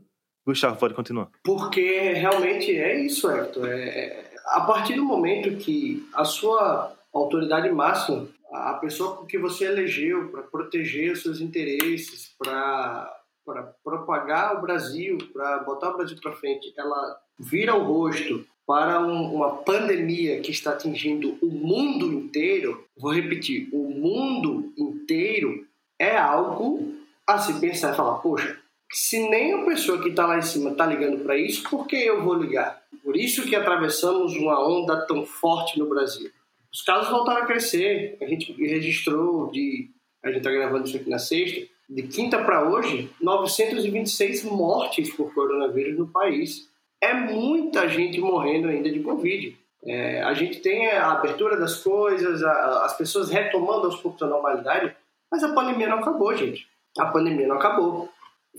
[0.48, 1.28] Gustavo, pode continuar.
[1.44, 3.66] Porque realmente é isso, Hector.
[3.66, 9.66] É, é a partir do momento que a sua autoridade máxima, a pessoa que você
[9.66, 16.18] elegeu para proteger os seus interesses, para para propagar o Brasil, para botar o Brasil
[16.22, 22.12] para frente, ela vira o rosto para um, uma pandemia que está atingindo o mundo
[22.12, 25.66] inteiro, vou repetir, o mundo inteiro
[25.98, 26.94] é algo
[27.26, 28.57] a se pensar e falar, poxa,
[28.90, 31.96] se nem a pessoa que está lá em cima está ligando para isso, por que
[31.96, 32.82] eu vou ligar?
[33.04, 36.30] Por isso que atravessamos uma onda tão forte no Brasil.
[36.72, 38.16] Os casos voltaram a crescer.
[38.20, 39.90] A gente registrou de.
[40.22, 41.66] A gente está gravando isso aqui na sexta.
[41.88, 46.68] De quinta para hoje, 926 mortes por coronavírus no país.
[47.00, 49.56] É muita gente morrendo ainda de Covid.
[49.84, 54.26] É, a gente tem a abertura das coisas, a, as pessoas retomando aos poucos a
[54.26, 54.94] normalidade,
[55.30, 56.68] mas a pandemia não acabou, gente.
[56.98, 58.10] A pandemia não acabou.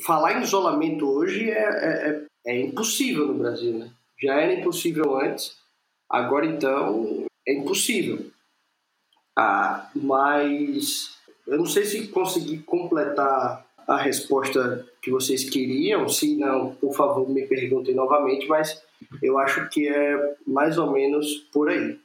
[0.05, 3.91] Falar em isolamento hoje é, é, é, é impossível no Brasil, né?
[4.21, 5.57] Já era impossível antes,
[6.09, 8.25] agora então é impossível.
[9.37, 16.07] Ah, mas eu não sei se consegui completar a resposta que vocês queriam.
[16.07, 18.83] Se não, por favor, me perguntem novamente, mas
[19.21, 21.99] eu acho que é mais ou menos por aí.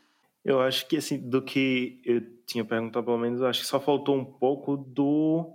[0.44, 3.80] Eu acho que, assim, do que eu tinha perguntado, pelo menos, eu acho que só
[3.80, 5.50] faltou um pouco do.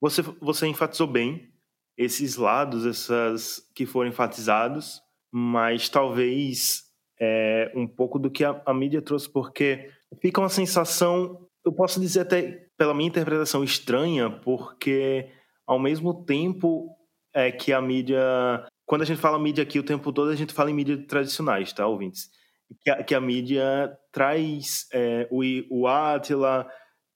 [0.00, 1.49] Você, você enfatizou bem
[2.00, 6.84] esses lados, essas que foram enfatizados, mas talvez
[7.20, 12.00] é, um pouco do que a, a mídia trouxe, porque fica uma sensação, eu posso
[12.00, 15.28] dizer até pela minha interpretação estranha, porque
[15.66, 16.88] ao mesmo tempo
[17.34, 18.18] é que a mídia,
[18.86, 21.70] quando a gente fala mídia aqui o tempo todo, a gente fala em mídia tradicionais,
[21.70, 22.30] tá, ouvintes?
[22.80, 26.66] Que a, que a mídia traz é, o, o Atila,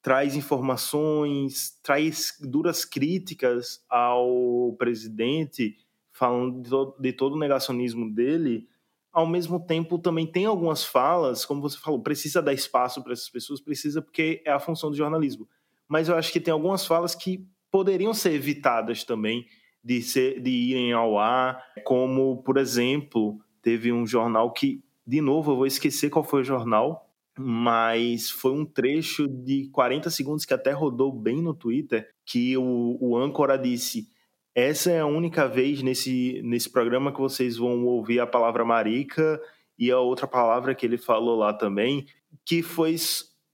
[0.04, 5.78] traz informações, traz duras críticas ao presidente,
[6.12, 8.68] falando de todo, de todo o negacionismo dele,
[9.10, 13.30] ao mesmo tempo também tem algumas falas, como você falou, precisa dar espaço para essas
[13.30, 15.48] pessoas, precisa porque é a função do jornalismo.
[15.88, 19.46] Mas eu acho que tem algumas falas que poderiam ser evitadas também
[19.82, 25.52] de, ser, de irem ao ar, como, por exemplo, teve um jornal que, de novo,
[25.52, 27.03] eu vou esquecer qual foi o jornal,
[27.38, 32.96] mas foi um trecho de 40 segundos que até rodou bem no Twitter, que o,
[33.00, 34.12] o âncora disse
[34.54, 39.40] essa é a única vez nesse, nesse programa que vocês vão ouvir a palavra marica
[39.76, 42.06] e a outra palavra que ele falou lá também,
[42.46, 42.94] que foi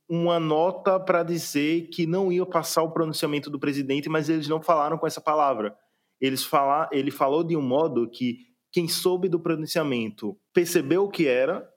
[0.07, 4.61] uma nota para dizer que não ia passar o pronunciamento do presidente, mas eles não
[4.61, 5.75] falaram com essa palavra.
[6.19, 8.37] Eles falar, ele falou de um modo que
[8.71, 11.67] quem soube do pronunciamento percebeu o que era,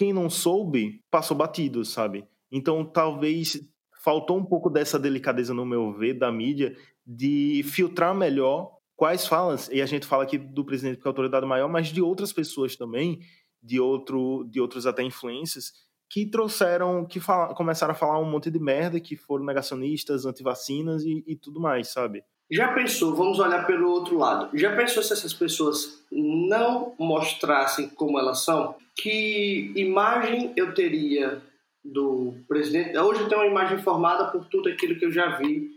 [0.00, 2.24] quem não soube passou batido, sabe?
[2.50, 3.60] Então talvez
[4.02, 6.74] faltou um pouco dessa delicadeza no meu ver da mídia
[7.06, 11.12] de filtrar melhor quais falas, e a gente fala aqui do presidente porque é a
[11.12, 13.20] autoridade maior, mas de outras pessoas também,
[13.62, 15.70] de, outro, de outros até influências,
[16.08, 21.04] que trouxeram, que fala, começaram a falar um monte de merda, que foram negacionistas, antivacinas
[21.04, 22.24] e, e tudo mais, sabe?
[22.50, 28.18] Já pensou, vamos olhar pelo outro lado, já pensou se essas pessoas não mostrassem como
[28.18, 28.74] elas são?
[29.00, 31.40] Que imagem eu teria
[31.82, 32.98] do presidente?
[32.98, 35.70] Hoje eu tenho uma imagem formada por tudo aquilo que eu já vi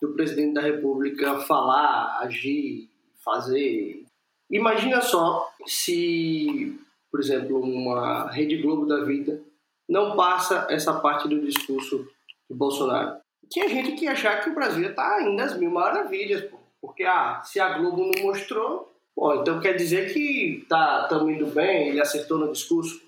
[0.00, 2.88] do presidente da República falar, agir,
[3.22, 4.06] fazer.
[4.50, 6.74] Imagina só se,
[7.10, 9.42] por exemplo, uma Rede Globo da vida
[9.86, 12.08] não passa essa parte do discurso
[12.48, 13.20] de Bolsonaro.
[13.50, 16.56] Tinha gente que ia achar que o Brasil está ainda às mil maravilhas, pô.
[16.80, 18.89] porque ah, se a Globo não mostrou,
[19.20, 22.98] pô, então quer dizer que tá estamos indo bem, ele acertou no discurso.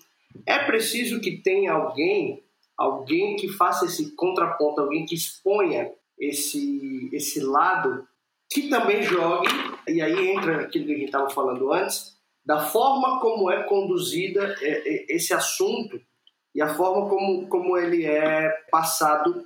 [0.45, 2.43] É preciso que tenha alguém,
[2.77, 8.07] alguém que faça esse contraponto, alguém que exponha esse, esse lado
[8.47, 9.47] que também jogue,
[9.87, 14.55] e aí entra aquilo que a gente estava falando antes, da forma como é conduzida
[15.09, 15.99] esse assunto
[16.53, 19.43] e a forma como, como ele é passado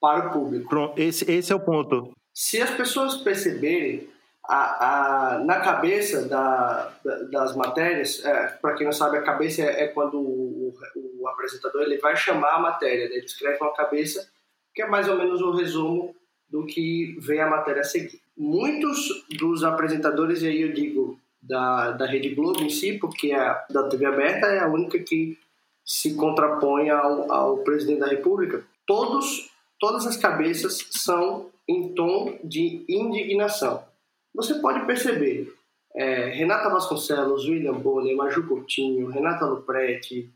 [0.00, 0.68] para o público.
[0.68, 2.12] Pronto, esse, esse é o ponto.
[2.32, 4.13] Se as pessoas perceberem
[4.46, 9.62] a, a, na cabeça da, da, das matérias, é, para quem não sabe, a cabeça
[9.62, 10.74] é, é quando o,
[11.20, 13.16] o, apresentador ele vai chamar a matéria, né?
[13.16, 14.28] ele escreve uma cabeça
[14.74, 16.14] que é mais ou menos o um resumo
[16.48, 18.20] do que vem a matéria a seguir.
[18.36, 23.64] Muitos dos apresentadores, e aí eu digo da, da Rede Globo em si, porque a
[23.70, 25.38] da TV aberta é a única que
[25.84, 32.84] se contrapõe ao, ao presidente da República, todos, todas as cabeças são em tom de
[32.88, 33.93] indignação.
[34.34, 35.52] Você pode perceber,
[35.94, 40.30] é, Renata Vasconcelos, William Bonner, Maju Coutinho, Renata Luprete,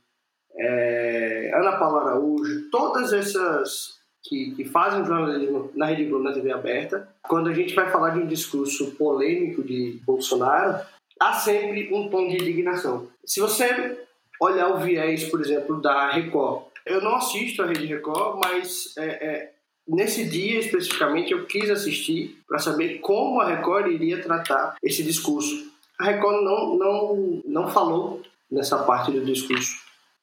[0.56, 6.52] é, Ana Paula Araújo, todas essas que, que fazem jornalismo na Rede Globo, na TV
[6.52, 10.84] aberta, quando a gente vai falar de um discurso polêmico de Bolsonaro,
[11.20, 13.08] há sempre um tom de indignação.
[13.24, 13.98] Se você
[14.40, 19.06] olhar o viés, por exemplo, da Record, eu não assisto a Rede Record, mas é,
[19.06, 19.52] é,
[19.88, 25.72] nesse dia especificamente eu quis assistir para saber como a Record iria tratar esse discurso.
[25.98, 29.78] A Record não, não, não falou nessa parte do discurso.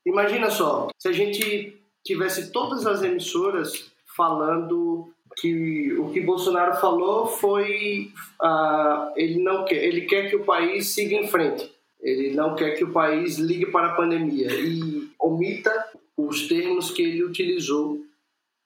[0.05, 7.25] Imagina só, se a gente tivesse todas as emissoras falando que o que Bolsonaro falou
[7.25, 8.11] foi
[8.41, 11.69] uh, ele não quer ele quer que o país siga em frente
[12.01, 15.73] ele não quer que o país ligue para a pandemia e omita
[16.15, 17.99] os termos que ele utilizou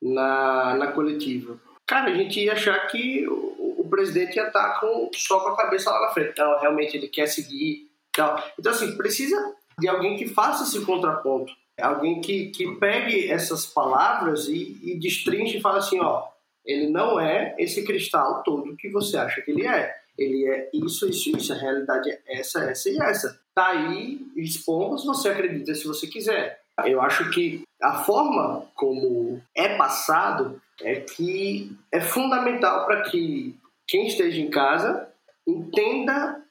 [0.02, 5.10] na, na coletiva cara a gente ia achar que o, o presidente ia estar com
[5.14, 8.36] só com a cabeça lá na frente então realmente ele quer seguir então
[8.68, 14.78] assim precisa de alguém que faça esse contraponto Alguém que, que pegue essas palavras e,
[14.84, 16.28] e destrinche e fala assim, ó,
[16.66, 19.96] ele não é esse cristal todo que você acha que ele é.
[20.18, 21.54] Ele é isso, isso, isso.
[21.54, 23.40] A realidade é essa, essa e essa.
[23.56, 26.62] Tá aí, expondo se você acredita, se você quiser.
[26.86, 33.56] Eu acho que a forma como é passado é que é fundamental para que
[33.88, 35.08] quem esteja em casa
[35.48, 36.44] entenda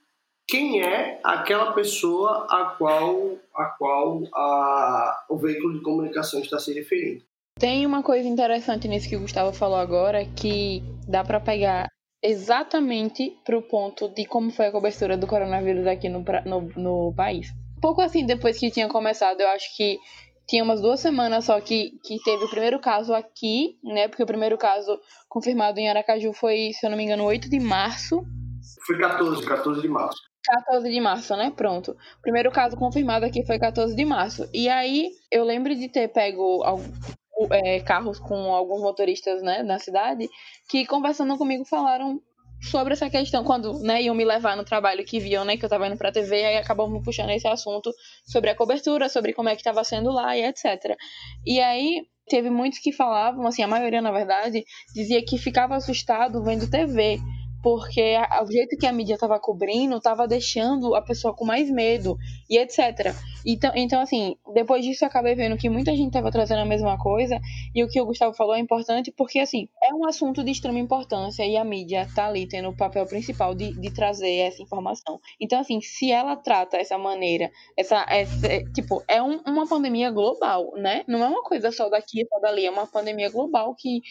[0.49, 6.73] quem é aquela pessoa a qual, a qual a, o veículo de comunicação está se
[6.73, 7.23] referindo.
[7.59, 11.89] Tem uma coisa interessante nisso que o Gustavo falou agora, que dá para pegar
[12.23, 17.15] exatamente para o ponto de como foi a cobertura do coronavírus aqui no, no, no
[17.15, 17.53] país.
[17.79, 19.99] Pouco assim depois que tinha começado, eu acho que
[20.47, 24.09] tinha umas duas semanas só que, que teve o primeiro caso aqui, né?
[24.09, 24.99] Porque o primeiro caso
[25.29, 28.25] confirmado em Aracaju foi, se eu não me engano, 8 de março.
[28.87, 30.19] Foi 14, 14 de março.
[30.45, 31.53] 14 de março, né?
[31.55, 31.91] Pronto.
[31.91, 34.49] O primeiro caso confirmado aqui foi 14 de março.
[34.55, 36.63] E aí, eu lembro de ter pego
[37.51, 40.29] é, carros com alguns motoristas, né, na cidade,
[40.69, 42.21] que conversando comigo falaram
[42.61, 45.69] sobre essa questão, quando né, iam me levar no trabalho que viam, né, que eu
[45.69, 47.93] estava indo para a TV, aí acabam me puxando esse assunto
[48.25, 50.97] sobre a cobertura, sobre como é que estava sendo lá e etc.
[51.47, 56.43] E aí teve muitos que falavam, assim, a maioria na verdade, dizia que ficava assustado
[56.45, 57.19] vendo TV,
[57.63, 62.17] porque o jeito que a mídia estava cobrindo estava deixando a pessoa com mais medo
[62.49, 63.15] e etc.
[63.45, 66.99] Então, então, assim, depois disso eu acabei vendo que muita gente estava trazendo a mesma
[66.99, 67.41] coisa
[67.75, 70.79] e o que o Gustavo falou é importante porque, assim, é um assunto de extrema
[70.79, 75.19] importância e a mídia está ali tendo o papel principal de, de trazer essa informação.
[75.41, 80.73] Então, assim, se ela trata essa maneira, essa, essa tipo, é um, uma pandemia global,
[80.77, 81.05] né?
[81.09, 84.03] Não é uma coisa só daqui, só dali, é uma pandemia global que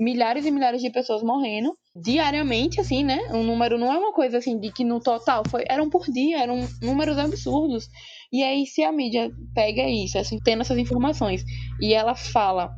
[0.00, 3.18] milhares e milhares de pessoas morrendo diariamente, assim, né?
[3.32, 6.38] O número não é uma coisa assim de que no total foi, eram por dia,
[6.38, 7.86] eram números absurdos.
[8.32, 11.44] E aí, se a mídia pega isso, assim, tendo essas informações,
[11.80, 12.70] e ela fala,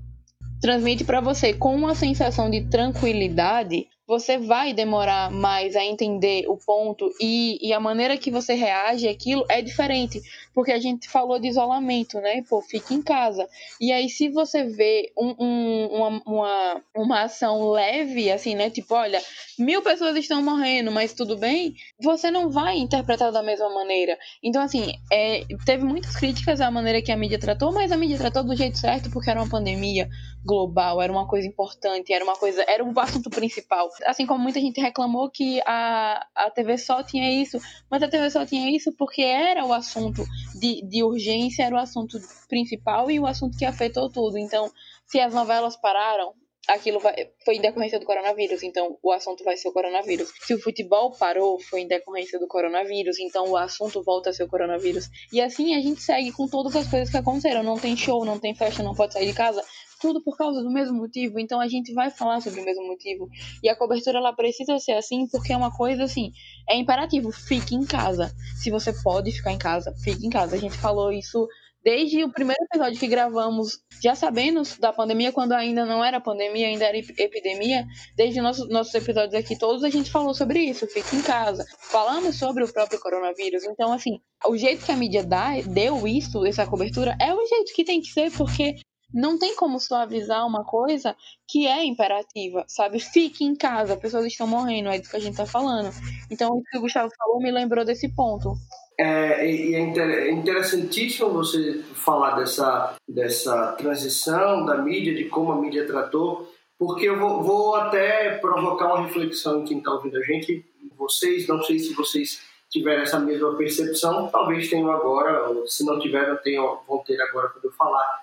[0.61, 6.57] transmite para você com uma sensação de tranquilidade, você vai demorar mais a entender o
[6.57, 10.21] ponto e, e a maneira que você reage àquilo é diferente.
[10.55, 12.43] Porque a gente falou de isolamento, né?
[12.49, 13.49] Pô, fica em casa.
[13.81, 18.71] E aí, se você vê um, um, uma, uma, uma ação leve, assim, né?
[18.71, 19.21] Tipo, olha,
[19.59, 24.19] mil pessoas estão morrendo, mas tudo bem, você não vai interpretar da mesma maneira.
[24.43, 28.19] Então, assim, é, teve muitas críticas à maneira que a mídia tratou, mas a mídia
[28.19, 30.09] tratou do jeito certo porque era uma pandemia
[30.45, 33.89] global, era uma coisa importante, era uma coisa, era o assunto principal.
[34.05, 37.59] Assim como muita gente reclamou que a, a TV só tinha isso,
[37.91, 40.25] mas a TV só tinha isso porque era o assunto
[40.63, 42.17] de, de urgência, era o assunto
[42.49, 44.39] principal e o assunto que afetou tudo.
[44.39, 44.71] Então,
[45.05, 46.33] se as novelas pararam,
[46.69, 50.31] aquilo vai, foi em decorrência do coronavírus, então o assunto vai ser o coronavírus.
[50.43, 54.45] Se o futebol parou, foi em decorrência do coronavírus, então o assunto volta a ser
[54.45, 55.09] o coronavírus.
[55.33, 57.65] E assim a gente segue com todas as coisas que aconteceram.
[57.65, 59.65] Não tem show, não tem festa, não pode sair de casa
[60.03, 63.29] tudo por causa do mesmo motivo, então a gente vai falar sobre o mesmo motivo.
[63.63, 66.33] E a cobertura ela precisa ser assim, porque é uma coisa assim,
[66.69, 68.35] é imperativo, fique em casa.
[68.57, 70.57] Se você pode ficar em casa, fique em casa.
[70.57, 71.47] A gente falou isso
[71.85, 76.69] desde o primeiro episódio que gravamos, já sabendo da pandemia, quando ainda não era pandemia,
[76.69, 77.85] ainda era epidemia,
[78.17, 81.65] desde nossos, nossos episódios aqui todos, a gente falou sobre isso, fique em casa.
[81.91, 83.65] Falamos sobre o próprio coronavírus.
[83.65, 87.73] Então, assim, o jeito que a mídia dá, deu isso, essa cobertura, é o jeito
[87.75, 88.77] que tem que ser, porque
[89.13, 91.15] não tem como suavizar uma coisa
[91.49, 92.99] que é imperativa, sabe?
[92.99, 95.91] Fique em casa, pessoas estão morrendo, é disso que a gente tá falando.
[96.31, 98.55] Então, o que o Gustavo falou me lembrou desse ponto.
[98.99, 105.87] É, é, é interessantíssimo você falar dessa, dessa transição da mídia, de como a mídia
[105.87, 110.65] tratou, porque eu vou, vou até provocar uma reflexão em quem está ouvindo a gente.
[110.97, 115.99] Vocês, não sei se vocês tiveram essa mesma percepção, talvez tenham agora, ou se não
[115.99, 118.22] tiveram, tenham, vão ter agora quando eu falar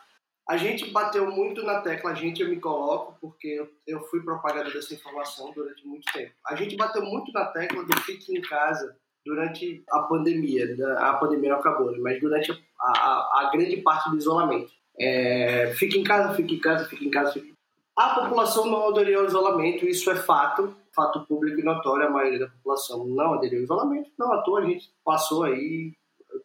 [0.50, 4.74] a gente bateu muito na tecla, a gente eu me coloco, porque eu, fui propagador
[4.74, 6.34] dessa informação durante muito tempo.
[6.44, 10.76] A gente bateu muito na tecla do fique em casa durante a pandemia.
[10.98, 12.00] A pandemia não acabou, né?
[12.02, 14.72] mas durante a, a, a grande parte do isolamento.
[15.00, 17.34] É, fique em casa, fique em casa, fique em casa.
[17.34, 17.54] Fique...
[17.96, 22.08] A população não aderiu ao isolamento, isso é fato, fato público e notório.
[22.08, 24.10] A maioria da população não aderiu ao isolamento.
[24.18, 25.94] Não à toa, a gente passou aí,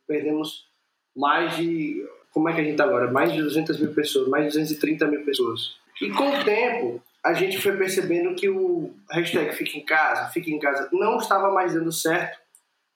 [0.06, 0.68] perdemos
[1.16, 3.10] mais de como é que a gente está agora?
[3.10, 5.76] Mais de 200 mil pessoas, mais de 230 mil pessoas.
[6.02, 10.52] E com o tempo, a gente foi percebendo que o hashtag Fique em Casa, Fique
[10.52, 12.36] em Casa, não estava mais dando certo.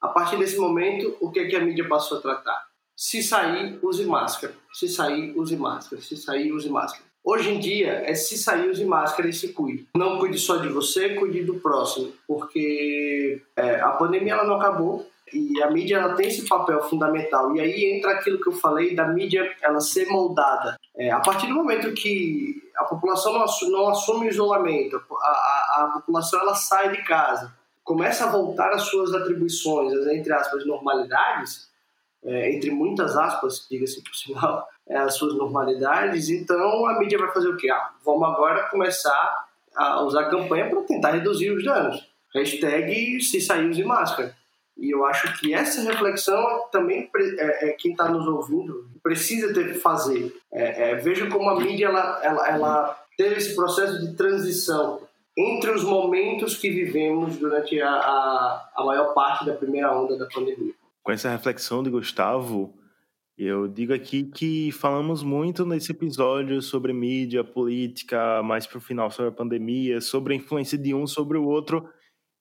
[0.01, 2.67] A partir desse momento, o que, é que a mídia passou a tratar?
[2.97, 4.53] Se sair, use máscara.
[4.73, 6.03] Se sair, use máscara.
[6.03, 7.05] Se sair, use máscara.
[7.25, 9.87] Hoje em dia, é se sair, use máscara e se cuide.
[9.97, 12.13] Não cuide só de você, cuide do próximo.
[12.27, 17.55] Porque é, a pandemia ela não acabou e a mídia ela tem esse papel fundamental.
[17.55, 20.77] E aí entra aquilo que eu falei da mídia ela ser moldada.
[20.97, 25.27] É, a partir do momento que a população não assume, não assume o isolamento, a,
[25.27, 27.53] a, a, população ela sai de casa,
[27.85, 31.69] começa a voltar às suas atribuições, entre aspas, normalidades,
[32.25, 37.33] é, entre muitas aspas, diga-se por sinal, é, as suas normalidades, então a mídia vai
[37.33, 37.71] fazer o quê?
[37.71, 42.09] Ah, vamos agora começar a usar campanha para tentar reduzir os danos.
[42.35, 44.37] Hashtag se sair use máscara.
[44.79, 49.73] E eu acho que essa reflexão também é, é quem está nos ouvindo precisa ter
[49.73, 50.33] que fazer.
[50.53, 55.01] É, é, veja como a mídia ela, ela, ela teve esse processo de transição
[55.37, 60.27] entre os momentos que vivemos durante a, a, a maior parte da primeira onda da
[60.27, 60.73] pandemia.
[61.03, 62.75] com essa reflexão de Gustavo,
[63.37, 69.11] eu digo aqui que falamos muito nesse episódio sobre mídia, política, mais para o final
[69.13, 71.89] sobre a pandemia, sobre a influência de um sobre o outro,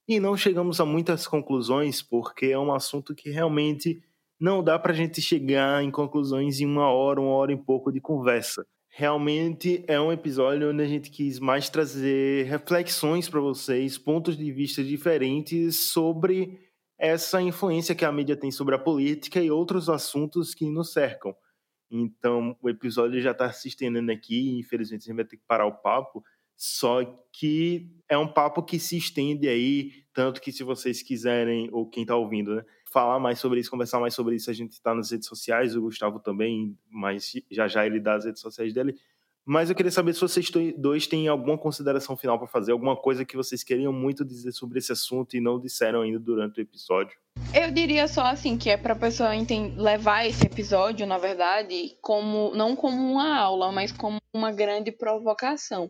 [0.07, 4.01] e não chegamos a muitas conclusões, porque é um assunto que realmente
[4.39, 7.91] não dá para a gente chegar em conclusões em uma hora, uma hora e pouco
[7.91, 8.65] de conversa.
[8.89, 14.51] Realmente é um episódio onde a gente quis mais trazer reflexões para vocês, pontos de
[14.51, 16.59] vista diferentes sobre
[16.97, 21.35] essa influência que a mídia tem sobre a política e outros assuntos que nos cercam.
[21.91, 25.67] Então, o episódio já está se estendendo aqui, infelizmente a gente vai ter que parar
[25.67, 26.23] o papo,
[26.57, 31.87] só que é um papo que se estende aí, tanto que se vocês quiserem, ou
[31.87, 34.95] quem está ouvindo, né, falar mais sobre isso, conversar mais sobre isso, a gente está
[34.95, 38.95] nas redes sociais, o Gustavo também, mas já já ele dá as redes sociais dele.
[39.45, 43.23] Mas eu queria saber se vocês dois têm alguma consideração final para fazer, alguma coisa
[43.23, 47.17] que vocês queriam muito dizer sobre esse assunto e não disseram ainda durante o episódio.
[47.53, 49.29] Eu diria só assim que é para a pessoa
[49.77, 55.89] levar esse episódio, na verdade, como não como uma aula, mas como uma grande provocação.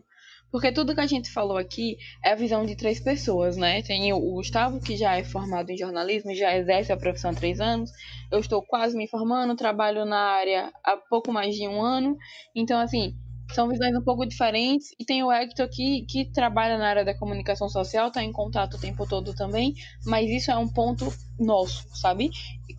[0.50, 3.82] Porque tudo que a gente falou aqui é a visão de três pessoas, né?
[3.82, 7.60] Tem o Gustavo, que já é formado em jornalismo, já exerce a profissão há três
[7.60, 7.90] anos.
[8.30, 12.16] Eu estou quase me formando, trabalho na área há pouco mais de um ano.
[12.54, 13.14] Então, assim,
[13.52, 14.88] são visões um pouco diferentes.
[14.98, 18.74] E tem o Hector que, que trabalha na área da comunicação social, está em contato
[18.74, 19.74] o tempo todo também,
[20.04, 21.06] mas isso é um ponto
[21.38, 22.30] nosso, sabe?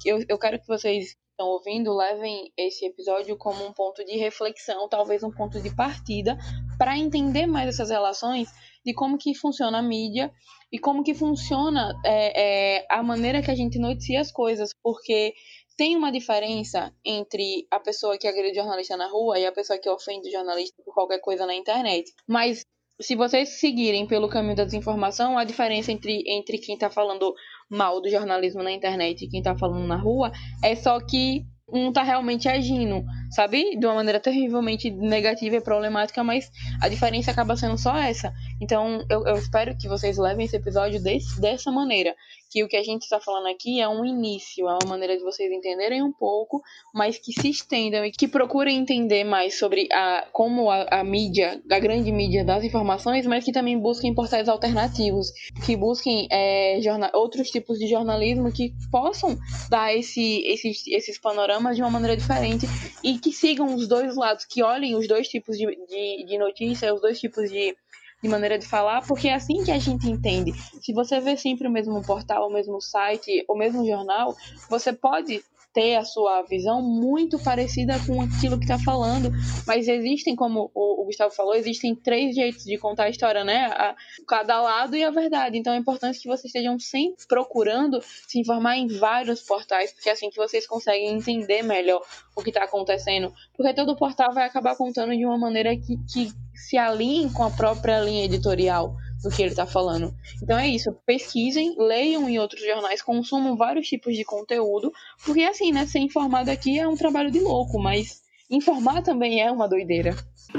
[0.06, 4.90] Eu, eu quero que vocês estão ouvindo levem esse episódio como um ponto de reflexão,
[4.90, 6.38] talvez um ponto de partida,
[6.80, 8.50] para entender mais essas relações
[8.86, 10.32] de como que funciona a mídia
[10.72, 15.34] e como que funciona é, é, a maneira que a gente noticia as coisas, porque
[15.78, 19.90] tem uma diferença entre a pessoa que agride jornalista na rua e a pessoa que
[19.90, 22.12] ofende o jornalista por qualquer coisa na internet.
[22.26, 22.66] Mas
[23.02, 27.34] se vocês seguirem pelo caminho da desinformação, a diferença entre, entre quem está falando
[27.70, 30.32] mal do jornalismo na internet e quem está falando na rua
[30.64, 33.78] é só que um tá realmente agindo, sabe?
[33.78, 36.52] De uma maneira terrivelmente negativa e problemática, mas
[36.82, 38.34] a diferença acaba sendo só essa.
[38.60, 42.16] Então, eu, eu espero que vocês levem esse episódio desse, dessa maneira
[42.50, 45.24] que o que a gente está falando aqui é um início, é uma maneira de
[45.24, 46.62] vocês entenderem um pouco,
[46.94, 51.62] mas que se estendam e que procurem entender mais sobre a, como a, a mídia,
[51.70, 55.32] a grande mídia das informações, mas que também busquem portais alternativos,
[55.66, 56.80] que busquem é,
[57.14, 59.38] outros tipos de jornalismo que possam
[59.70, 62.66] dar esse, esses, esses panoramas de uma maneira diferente
[63.04, 66.94] e que sigam os dois lados, que olhem os dois tipos de, de, de notícia,
[66.94, 67.76] os dois tipos de
[68.22, 70.54] de maneira de falar, porque é assim que a gente entende.
[70.82, 74.36] Se você vê sempre o mesmo portal, o mesmo site, o mesmo jornal,
[74.70, 75.44] você pode
[75.74, 79.32] ter a sua visão muito parecida com aquilo que está falando,
[79.68, 83.66] mas existem, como o, Gustavo falou, existem três jeitos de contar a história, né?
[83.66, 83.96] A,
[84.28, 85.58] cada lado e a verdade.
[85.58, 90.14] Então é importante que vocês estejam sempre procurando se informar em vários portais, porque é
[90.14, 92.02] assim que vocês conseguem entender melhor
[92.36, 93.34] o que está acontecendo.
[93.56, 96.32] Porque todo portal vai acabar contando de uma maneira que, que
[96.68, 100.14] se alinhe com a própria linha editorial do que ele está falando.
[100.42, 104.92] Então é isso, pesquisem, leiam em outros jornais, consumam vários tipos de conteúdo,
[105.26, 109.52] porque assim, né, ser informado aqui é um trabalho de louco, mas informar também é
[109.52, 110.16] uma doideira.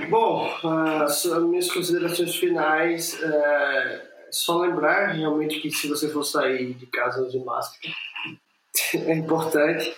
[0.09, 0.49] Bom,
[1.03, 7.29] as minhas considerações finais, é só lembrar realmente que se você for sair de casa
[7.29, 7.93] de máscara,
[8.95, 9.93] é importante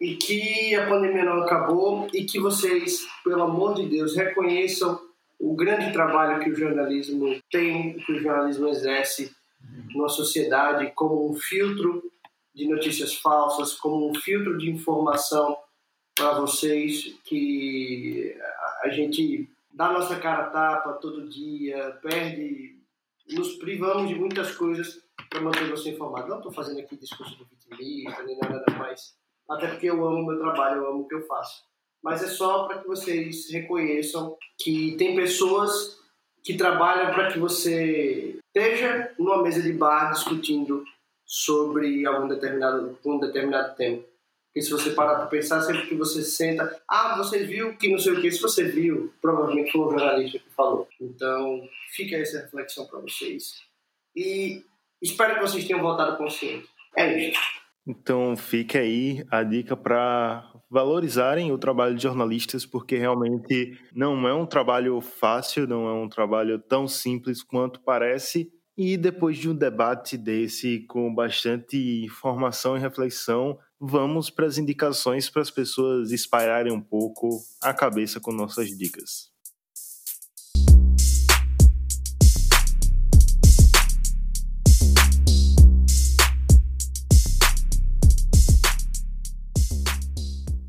[0.00, 4.98] e que a pandemia não acabou e que vocês, pelo amor de Deus, reconheçam
[5.42, 9.34] o grande trabalho que o jornalismo tem, que o jornalismo exerce
[9.92, 12.00] numa sociedade como um filtro
[12.54, 15.58] de notícias falsas, como um filtro de informação
[16.14, 18.36] para vocês que
[18.84, 22.78] a gente dá nossa cara tapa todo dia, perde,
[23.32, 26.28] nos privamos de muitas coisas para manter você informado.
[26.28, 29.16] Não estou fazendo aqui discurso de vitimista nem nada mais,
[29.50, 31.71] até porque eu amo meu trabalho, eu amo o que eu faço
[32.02, 35.98] mas é só para que vocês reconheçam que tem pessoas
[36.42, 40.84] que trabalham para que você esteja numa mesa de bar discutindo
[41.24, 44.02] sobre algum determinado, um determinado tema.
[44.52, 47.98] Porque se você parar para pensar, sempre que você senta, ah, você viu que não
[47.98, 50.86] sei o que, se você viu, provavelmente foi um jornalista que falou.
[51.00, 53.62] Então, fica essa reflexão para vocês.
[54.14, 54.62] E
[55.00, 56.68] espero que vocês tenham voltado consciente.
[56.94, 57.40] É isso.
[57.86, 64.32] Então, fica aí a dica para valorizarem o trabalho de jornalistas, porque realmente não é
[64.32, 68.50] um trabalho fácil, não é um trabalho tão simples quanto parece.
[68.74, 75.28] E depois de um debate desse, com bastante informação e reflexão, vamos para as indicações
[75.28, 77.28] para as pessoas espalharem um pouco
[77.60, 79.31] a cabeça com nossas dicas.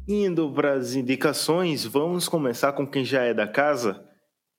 [0.08, 4.04] Indo para as indicações, vamos começar com quem já é da casa.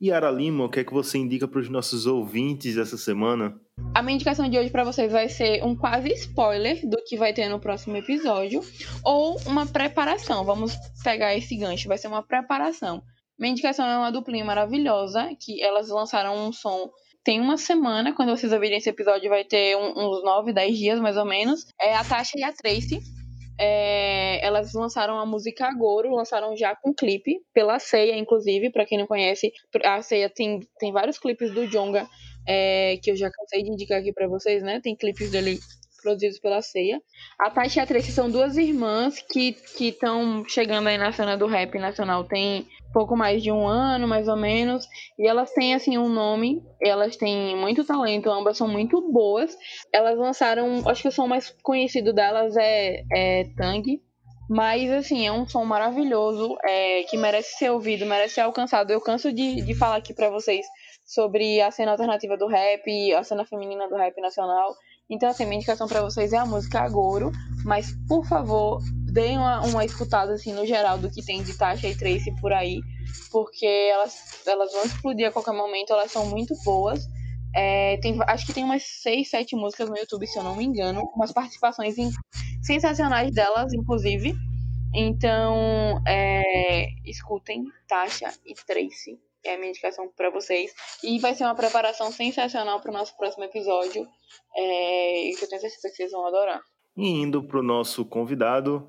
[0.02, 3.54] Yara Lima, o que é que você indica para os nossos ouvintes essa semana?
[3.94, 7.34] A minha indicação de hoje para vocês vai ser um quase spoiler do que vai
[7.34, 8.62] ter no próximo episódio,
[9.04, 10.44] ou uma preparação.
[10.44, 13.02] Vamos pegar esse gancho, vai ser uma preparação.
[13.38, 16.90] Minha indicação é uma duplinha maravilhosa, que elas lançaram um som
[17.24, 21.16] tem uma semana, quando vocês ouvirem esse episódio, vai ter uns 9, 10 dias mais
[21.16, 21.64] ou menos.
[21.80, 23.00] É a Tasha e a Tracy.
[23.58, 28.98] É, elas lançaram a música Agoro, lançaram já com clipe, pela Ceia, inclusive, para quem
[28.98, 29.52] não conhece,
[29.84, 32.08] a Ceia tem, tem vários clipes do Jonga
[32.46, 34.80] é, que eu já cansei de indicar aqui para vocês, né?
[34.80, 35.58] Tem clipes dele
[36.02, 37.00] produzidos pela Ceia.
[37.38, 41.46] A Tati e a Tracy são duas irmãs que estão chegando aí na cena do
[41.46, 42.24] rap nacional.
[42.24, 44.86] Tem pouco mais de um ano, mais ou menos.
[45.18, 46.62] E elas têm, assim, um nome.
[46.80, 49.54] Elas têm muito talento, ambas são muito boas.
[49.92, 54.00] Elas lançaram, acho que o som mais conhecido delas é, é Tang.
[54.48, 58.92] Mas, assim, é um som maravilhoso, é, que merece ser ouvido, merece ser alcançado.
[58.92, 60.64] Eu canso de, de falar aqui para vocês
[61.04, 64.74] sobre a cena alternativa do rap, a cena feminina do rap nacional.
[65.10, 67.32] Então, assim, minha indicação para vocês é a música Agoro,
[67.64, 68.78] mas por favor,
[69.14, 72.52] deem uma, uma escutada assim no geral do que tem de Tasha e Tracy por
[72.52, 72.80] aí,
[73.30, 77.06] porque elas, elas vão explodir a qualquer momento, elas são muito boas.
[77.54, 80.64] É, tem, acho que tem umas 6, 7 músicas no YouTube, se eu não me
[80.64, 82.10] engano, umas participações em,
[82.60, 84.34] sensacionais delas, inclusive.
[84.92, 90.72] Então, é, escutem Tasha e Tracy é a minha indicação para vocês.
[91.02, 94.08] E vai ser uma preparação sensacional para o nosso próximo episódio.
[94.56, 96.62] É, e que eu tenho certeza que vocês vão adorar.
[96.96, 98.88] E indo para o nosso convidado,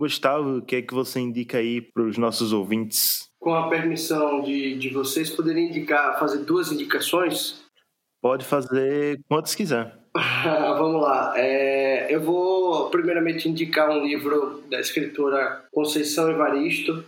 [0.00, 3.28] Gustavo, o que é que você indica aí para os nossos ouvintes?
[3.38, 7.62] Com a permissão de, de vocês, poderia indicar, fazer duas indicações?
[8.22, 9.94] Pode fazer quantas quiser.
[10.78, 11.34] Vamos lá.
[11.36, 17.04] É, eu vou primeiramente indicar um livro da escritora Conceição Evaristo,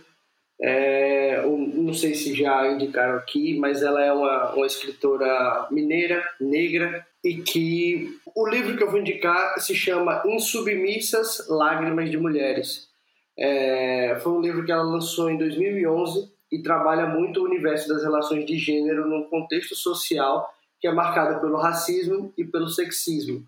[0.61, 7.05] é, não sei se já indicaram aqui, mas ela é uma, uma escritora mineira, negra,
[7.23, 12.89] e que o livro que eu vou indicar se chama Insubmissas Lágrimas de Mulheres.
[13.37, 18.03] É, foi um livro que ela lançou em 2011 e trabalha muito o universo das
[18.03, 23.47] relações de gênero num contexto social que é marcado pelo racismo e pelo sexismo.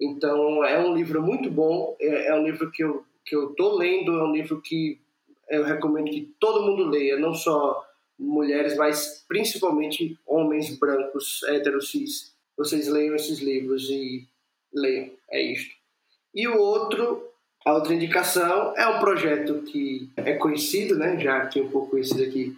[0.00, 3.76] Então é um livro muito bom, é, é um livro que eu que eu tô
[3.76, 5.00] lendo, é um livro que
[5.48, 7.84] eu recomendo que todo mundo leia, não só
[8.18, 12.31] mulheres, mas principalmente homens brancos, héteros, cis.
[12.56, 14.26] Vocês leiam esses livros e
[14.72, 15.74] leiam, é isto.
[16.34, 17.22] E o outro,
[17.64, 21.90] a outra indicação é um projeto que é conhecido, né, já que é um pouco
[21.90, 22.56] conhecido aqui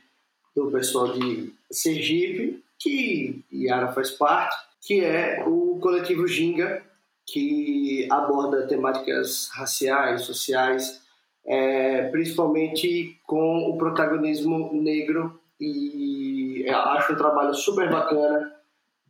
[0.55, 6.83] do pessoal de Sergipe, que Yara faz parte, que é o coletivo Ginga,
[7.27, 11.01] que aborda temáticas raciais, sociais,
[11.47, 15.41] é, principalmente com o protagonismo negro.
[15.59, 18.54] E acho um trabalho super bacana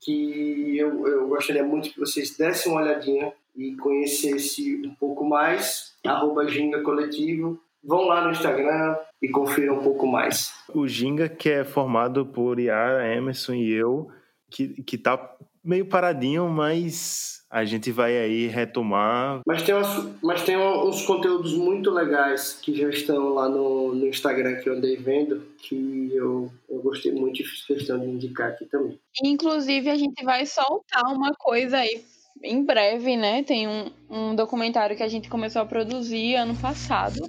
[0.05, 5.95] que eu, eu gostaria muito que vocês dessem uma olhadinha e conhecessem um pouco mais,
[6.05, 7.61] arroba Ginga Coletivo.
[7.83, 10.55] Vão lá no Instagram e confiram um pouco mais.
[10.75, 14.09] O Ginga, que é formado por Iara, Emerson e eu,
[14.51, 19.41] que, que tá meio paradinho, mas a gente vai aí retomar.
[19.47, 24.07] Mas tem, umas, mas tem uns conteúdos muito legais que já estão lá no, no
[24.09, 28.51] Instagram que eu andei vendo, que eu, eu gostei muito e fiz questão de indicar
[28.51, 28.99] aqui também.
[29.23, 32.03] Inclusive, a gente vai soltar uma coisa aí
[32.43, 33.43] em breve, né?
[33.45, 37.21] Tem um, um documentário que a gente começou a produzir ano passado.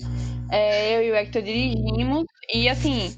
[0.51, 3.15] É, eu e o Hector dirigimos, e assim,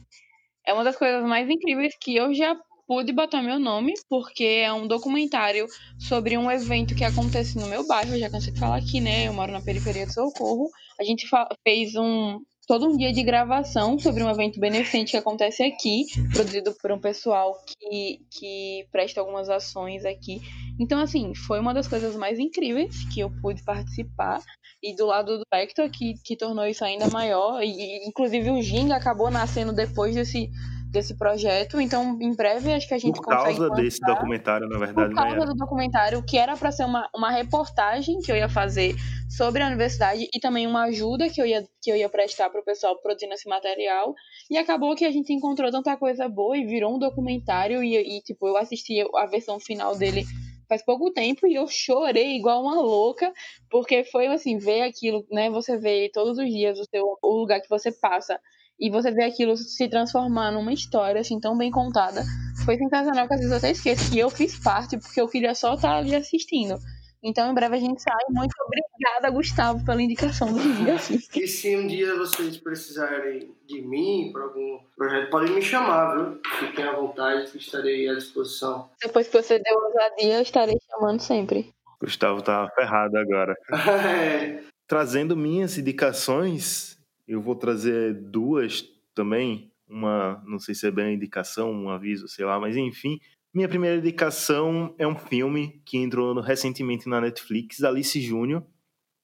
[0.65, 2.53] é uma das coisas mais incríveis que eu já
[2.87, 5.67] pude botar meu nome, porque é um documentário
[5.99, 9.27] sobre um evento que acontece no meu bairro, eu já cansei de falar aqui, né?
[9.27, 10.69] Eu moro na periferia de Socorro.
[10.99, 11.27] A gente
[11.63, 16.03] fez um todo um dia de gravação sobre um evento beneficente que acontece aqui,
[16.33, 20.41] produzido por um pessoal que, que presta algumas ações aqui.
[20.77, 24.41] Então, assim, foi uma das coisas mais incríveis que eu pude participar.
[24.83, 27.63] E do lado do Hector, que, que tornou isso ainda maior.
[27.63, 30.49] E, inclusive, o Ginga acabou nascendo depois desse
[30.89, 31.79] desse projeto.
[31.79, 35.13] Então, em breve, acho que a gente Por causa desse documentário, na verdade.
[35.13, 38.95] Por causa do documentário, que era para ser uma, uma reportagem que eu ia fazer
[39.29, 42.61] sobre a universidade e também uma ajuda que eu ia, que eu ia prestar para
[42.61, 44.13] o pessoal produzindo esse material.
[44.49, 47.83] E acabou que a gente encontrou tanta coisa boa e virou um documentário.
[47.83, 50.25] E, e tipo, eu assisti a versão final dele
[50.67, 53.31] faz pouco tempo e eu chorei igual uma louca,
[53.69, 55.49] porque foi assim, ver aquilo, né?
[55.49, 58.37] Você vê todos os dias o, seu, o lugar que você passa
[58.79, 62.23] e você vê aquilo se transformar numa história assim tão bem contada.
[62.65, 65.55] Foi sensacional que às vezes eu até esqueço que eu fiz parte, porque eu queria
[65.55, 66.77] só estar ali assistindo.
[67.23, 68.13] Então, em breve a gente sai.
[68.29, 71.27] Muito obrigada, Gustavo, pela indicação do Vingadores.
[71.35, 76.39] E se um dia vocês precisarem de mim para algum projeto, podem me chamar, viu?
[76.59, 78.89] Fiquem à vontade, que estarei à disposição.
[79.01, 81.73] Depois que você deu ousadia, eu estarei chamando sempre.
[81.99, 83.55] Gustavo tá ferrado agora.
[84.07, 86.96] É, Trazendo minhas indicações,
[87.27, 89.71] eu vou trazer duas também.
[89.87, 93.19] Uma, não sei se é bem indicação, um aviso, sei lá, mas enfim.
[93.53, 98.63] Minha primeira indicação é um filme que entrou recentemente na Netflix, Alice Júnior,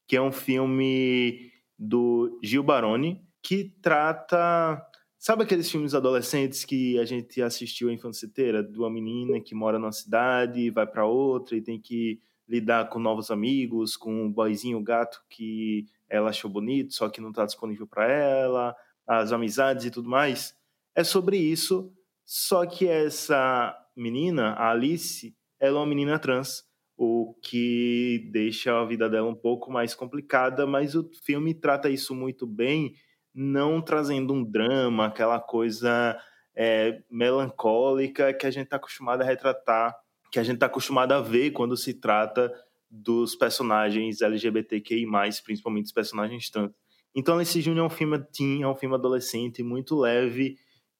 [0.08, 4.82] que é um filme do Gil Baroni, que trata.
[5.18, 8.62] Sabe aqueles filmes adolescentes que a gente assistiu a infância inteira?
[8.62, 12.98] De uma menina que mora numa cidade, vai para outra e tem que lidar com
[12.98, 17.86] novos amigos, com um boyzinho gato que ela achou bonito, só que não está disponível
[17.86, 18.76] para ela,
[19.06, 20.54] as amizades e tudo mais.
[20.94, 21.92] É sobre isso,
[22.24, 26.64] só que essa menina, a Alice, ela é uma menina trans,
[26.96, 32.14] o que deixa a vida dela um pouco mais complicada, mas o filme trata isso
[32.14, 32.94] muito bem,
[33.34, 36.16] não trazendo um drama, aquela coisa
[36.54, 39.96] é, melancólica que a gente está acostumado a retratar,
[40.30, 42.52] que a gente está acostumado a ver quando se trata
[42.90, 45.06] dos personagens LGBTQI+,
[45.44, 46.72] principalmente os personagens trans.
[47.14, 50.56] Então, esse Júnior é um filme teen, é um filme adolescente, muito leve,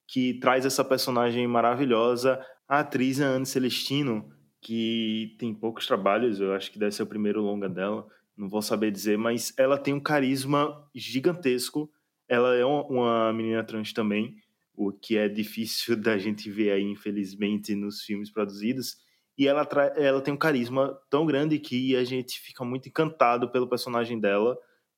[0.06, 2.40] que traz essa personagem maravilhosa.
[2.68, 4.30] A atriz é Anne Celestino,
[4.60, 8.06] que tem poucos trabalhos, eu acho que deve ser o primeiro longa dela,
[8.36, 11.90] não vou saber dizer, mas ela tem um carisma gigantesco.
[12.28, 14.34] Ela é uma menina trans também,
[14.74, 18.96] o que é difícil da gente ver aí, infelizmente, nos filmes produzidos.
[19.36, 19.66] E ela,
[19.96, 24.56] ela tem um carisma tão grande que a gente fica muito encantado pelo personagem dela,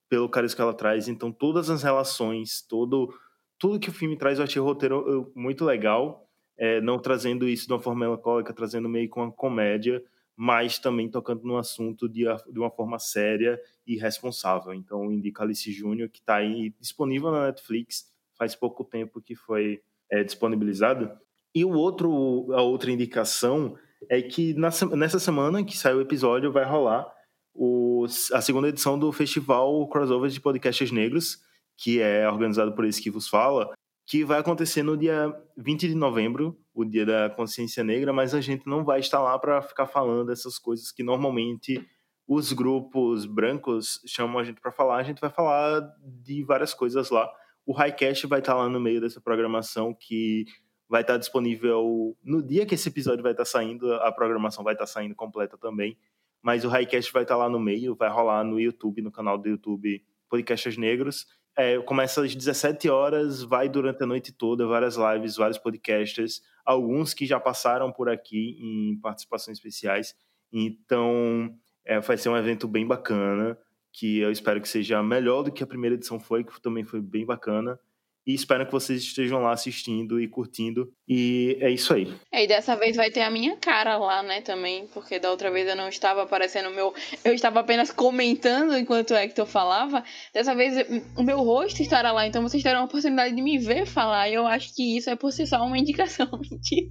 [0.09, 1.09] pelo carisma que ela traz.
[1.09, 3.13] Então, todas as relações, todo,
[3.59, 6.29] tudo que o filme traz, eu achei o roteiro muito legal.
[6.59, 10.03] É, não trazendo isso de uma forma melancólica, trazendo meio com uma comédia,
[10.35, 14.73] mas também tocando no assunto de, de uma forma séria e responsável.
[14.73, 19.83] Então, indico Alice Júnior, que está aí disponível na Netflix, faz pouco tempo que foi
[20.11, 21.11] é, disponibilizado.
[21.55, 26.65] E o outro, a outra indicação é que nessa semana que sai o episódio vai
[26.65, 27.07] rolar
[27.55, 31.39] o, a segunda edição do festival Crossover de Podcasts Negros,
[31.77, 33.73] que é organizado por esse que vos fala,
[34.07, 38.41] que vai acontecer no dia 20 de novembro, o dia da consciência negra, mas a
[38.41, 41.85] gente não vai estar lá para ficar falando essas coisas que normalmente
[42.29, 44.97] os grupos brancos chamam a gente para falar.
[44.97, 47.29] A gente vai falar de várias coisas lá.
[47.65, 50.45] O Highcast vai estar lá no meio dessa programação que
[50.89, 54.87] vai estar disponível no dia que esse episódio vai estar saindo, a programação vai estar
[54.87, 55.99] saindo completa também.
[56.43, 59.49] Mas o Highcast vai estar lá no meio, vai rolar no YouTube, no canal do
[59.49, 61.27] YouTube Podcasts Negros.
[61.59, 67.15] É, começa às 17 horas, vai durante a noite toda, várias lives, vários podcasters, alguns
[67.15, 70.15] que já passaram por aqui em participações especiais.
[70.53, 73.59] Então, é, vai ser um evento bem bacana,
[73.91, 77.01] que eu espero que seja melhor do que a primeira edição foi, que também foi
[77.01, 77.81] bem bacana.
[78.27, 80.91] E espero que vocês estejam lá assistindo e curtindo.
[81.07, 82.13] E é isso aí.
[82.33, 85.49] É, e dessa vez vai ter a minha cara lá, né, também, porque da outra
[85.49, 86.93] vez eu não estava aparecendo o meu.
[87.25, 90.03] Eu estava apenas comentando enquanto o Hector falava.
[90.35, 90.75] Dessa vez
[91.17, 94.29] o meu rosto estará lá, então vocês terão a oportunidade de me ver falar.
[94.29, 96.29] E eu acho que isso é por si só uma indicação.
[96.51, 96.91] Mentira.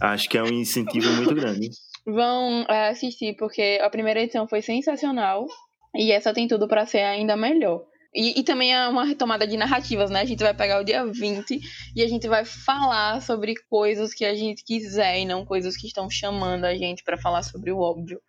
[0.00, 1.70] Acho que é um incentivo muito grande.
[2.04, 5.46] Vão é, assistir, porque a primeira edição foi sensacional.
[5.94, 7.84] E essa tem tudo para ser ainda melhor.
[8.14, 10.20] E, e também é uma retomada de narrativas, né?
[10.20, 11.60] A gente vai pegar o dia 20
[11.96, 15.86] e a gente vai falar sobre coisas que a gente quiser e não coisas que
[15.86, 18.20] estão chamando a gente para falar sobre o óbvio.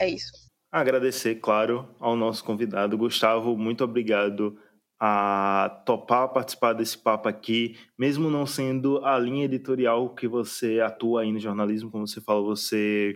[0.00, 0.32] É isso.
[0.70, 2.98] Agradecer, claro, ao nosso convidado.
[2.98, 4.56] Gustavo, muito obrigado
[4.98, 11.22] a topar participar desse papo aqui, mesmo não sendo a linha editorial que você atua
[11.22, 13.14] aí no jornalismo, como você falou, você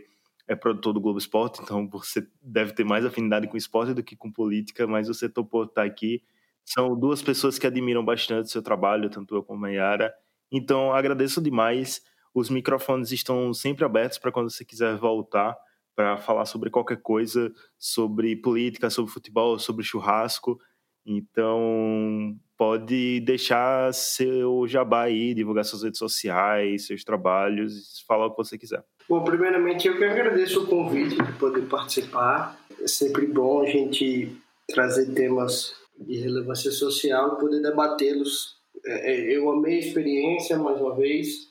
[0.49, 4.17] é produtor do Globo Esporte, então você deve ter mais afinidade com esporte do que
[4.17, 6.23] com política, mas você topou estar aqui.
[6.65, 10.13] São duas pessoas que admiram bastante o seu trabalho, tanto eu como a Yara.
[10.51, 12.03] Então, agradeço demais.
[12.35, 15.57] Os microfones estão sempre abertos para quando você quiser voltar
[15.95, 20.57] para falar sobre qualquer coisa, sobre política, sobre futebol, sobre churrasco.
[21.05, 28.37] Então, pode deixar seu jabá aí, divulgar suas redes sociais, seus trabalhos, falar o que
[28.37, 28.83] você quiser.
[29.09, 32.59] Bom, primeiramente eu que agradeço o convite de poder participar.
[32.83, 34.37] É sempre bom a gente
[34.69, 38.59] trazer temas de relevância social e poder debatê-los.
[38.85, 41.49] É, Eu amei a experiência mais uma vez.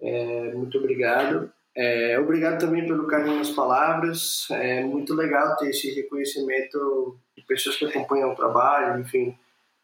[0.00, 1.50] É, muito obrigado.
[1.74, 4.48] É, obrigado também pelo carinho nas palavras.
[4.50, 9.00] É muito legal ter esse reconhecimento de pessoas que acompanham o trabalho.
[9.00, 9.34] Enfim,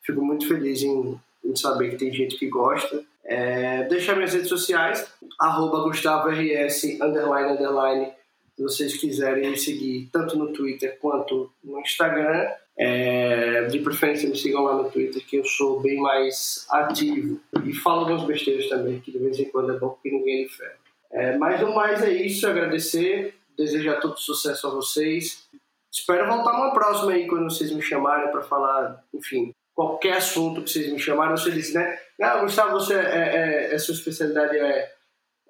[0.05, 3.03] fico muito feliz em, em saber que tem gente que gosta.
[3.25, 5.07] É, deixar minhas redes sociais,
[5.41, 8.13] arroba GustavoRS, underline, underline,
[8.57, 14.37] Se vocês quiserem me seguir tanto no Twitter quanto no Instagram, é, de preferência me
[14.37, 17.41] sigam lá no Twitter, que eu sou bem mais ativo.
[17.65, 20.49] E falo algumas besteiras também, que de vez em quando é bom porque ninguém lhe
[20.49, 20.77] ferra.
[21.11, 25.49] É, mas no mais é isso, agradecer, desejar todo sucesso a vocês.
[25.91, 30.71] Espero voltar numa próxima aí, quando vocês me chamarem para falar, enfim, qualquer assunto que
[30.71, 31.37] vocês me chamarem.
[31.37, 31.99] Você disse, né?
[32.23, 34.93] Ah, Gustavo, você, é, é, a sua especialidade é,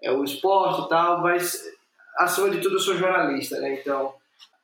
[0.03, 1.63] é o esporte e tal, mas
[2.19, 3.81] acima de tudo eu sou jornalista, né?
[3.81, 4.15] Então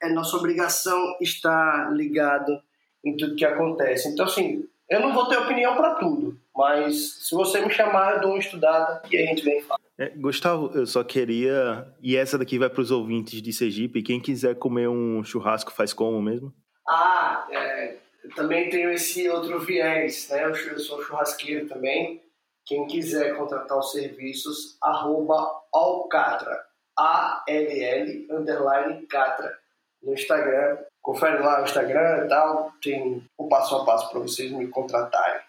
[0.03, 2.59] é nossa obrigação estar ligado
[3.05, 4.09] em tudo que acontece.
[4.09, 8.21] Então, assim, eu não vou ter opinião para tudo, mas se você me chamar, eu
[8.23, 9.81] dou uma estudada e a gente vem falar.
[9.99, 11.87] É, Gustavo, eu só queria.
[12.03, 14.03] E essa daqui vai para os ouvintes de Sergipe.
[14.03, 16.53] Quem quiser comer um churrasco, faz como mesmo?
[16.89, 17.97] Ah, é,
[18.31, 20.45] eu também tenho esse outro viés, né?
[20.45, 22.23] Eu sou churrasqueiro também.
[22.65, 26.65] Quem quiser contratar os serviços, arroba Alcatra,
[26.97, 29.53] A-L-L, underline Catra,
[30.01, 30.79] no Instagram.
[31.03, 35.41] Confere lá o Instagram e tal, tem o passo a passo para vocês me contratarem.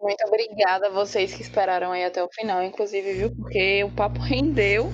[0.00, 3.36] Muito obrigada a vocês que esperaram aí até o final, inclusive, viu?
[3.36, 4.86] Porque o papo rendeu.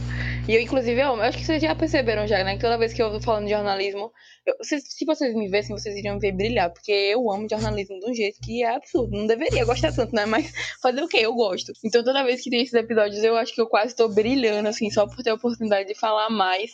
[0.48, 2.54] E eu, inclusive, eu, eu acho que vocês já perceberam já, né?
[2.54, 4.10] Que toda vez que eu tô falando de jornalismo,
[4.46, 6.72] eu, se, se vocês me vissem, vocês iriam me ver brilhar.
[6.72, 9.14] Porque eu amo jornalismo de um jeito que é absurdo.
[9.14, 10.24] Não deveria gostar tanto, né?
[10.24, 10.50] Mas
[10.80, 11.18] fazer o quê?
[11.18, 11.74] Eu gosto.
[11.84, 14.88] Então toda vez que tem esses episódios, eu acho que eu quase tô brilhando, assim,
[14.90, 16.70] só por ter a oportunidade de falar mais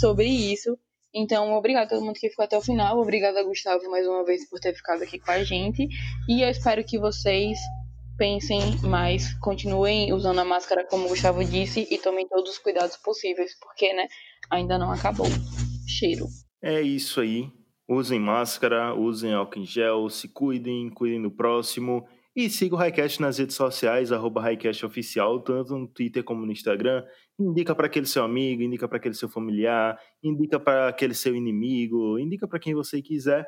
[0.00, 0.78] sobre isso.
[1.12, 2.96] Então, obrigado a todo mundo que ficou até o final.
[3.00, 5.88] Obrigada, Gustavo, mais uma vez por ter ficado aqui com a gente.
[6.28, 7.58] E eu espero que vocês
[8.16, 12.96] pensem mais, continuem usando a máscara como o Gustavo disse e tomem todos os cuidados
[12.96, 14.06] possíveis, porque, né,
[14.50, 15.26] ainda não acabou.
[15.86, 16.26] Cheiro.
[16.62, 17.50] É isso aí.
[17.88, 22.06] Usem máscara, usem álcool em gel, se cuidem, cuidem do próximo.
[22.34, 24.42] E siga o Highcast nas redes sociais, arroba
[24.84, 27.04] Oficial, tanto no Twitter como no Instagram.
[27.38, 32.18] Indica para aquele seu amigo, indica para aquele seu familiar, indica para aquele seu inimigo,
[32.18, 33.46] indica para quem você quiser.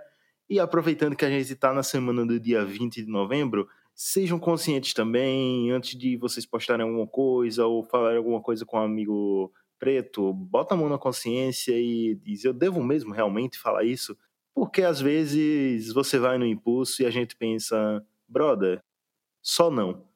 [0.48, 3.68] E aproveitando que a gente está na semana do dia 20 de novembro,
[4.00, 8.82] sejam conscientes também, antes de vocês postarem alguma coisa ou falarem alguma coisa com um
[8.82, 14.16] amigo preto, bota a mão na consciência e diz: eu devo mesmo realmente falar isso?
[14.54, 18.80] Porque às vezes você vai no impulso e a gente pensa, brother,
[19.42, 20.06] só não.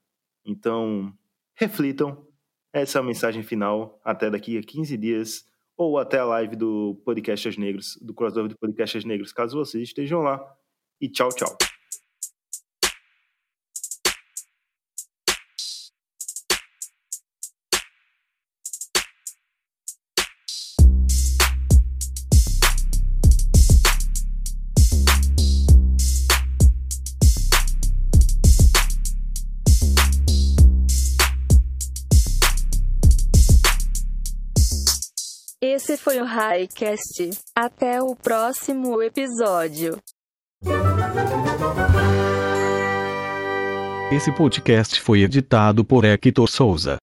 [0.45, 1.13] Então,
[1.55, 2.25] reflitam.
[2.73, 4.01] Essa é a mensagem final.
[4.05, 5.45] Até daqui a 15 dias
[5.77, 10.23] ou até a live do Podcasters Negros, do crossover do Podcasters Negros, caso vocês estejam
[10.23, 10.41] lá.
[11.01, 11.57] E tchau, tchau.
[35.83, 37.31] Esse foi o Highcast.
[37.57, 39.99] Até o próximo episódio.
[44.13, 47.01] Esse podcast foi editado por Hector Souza.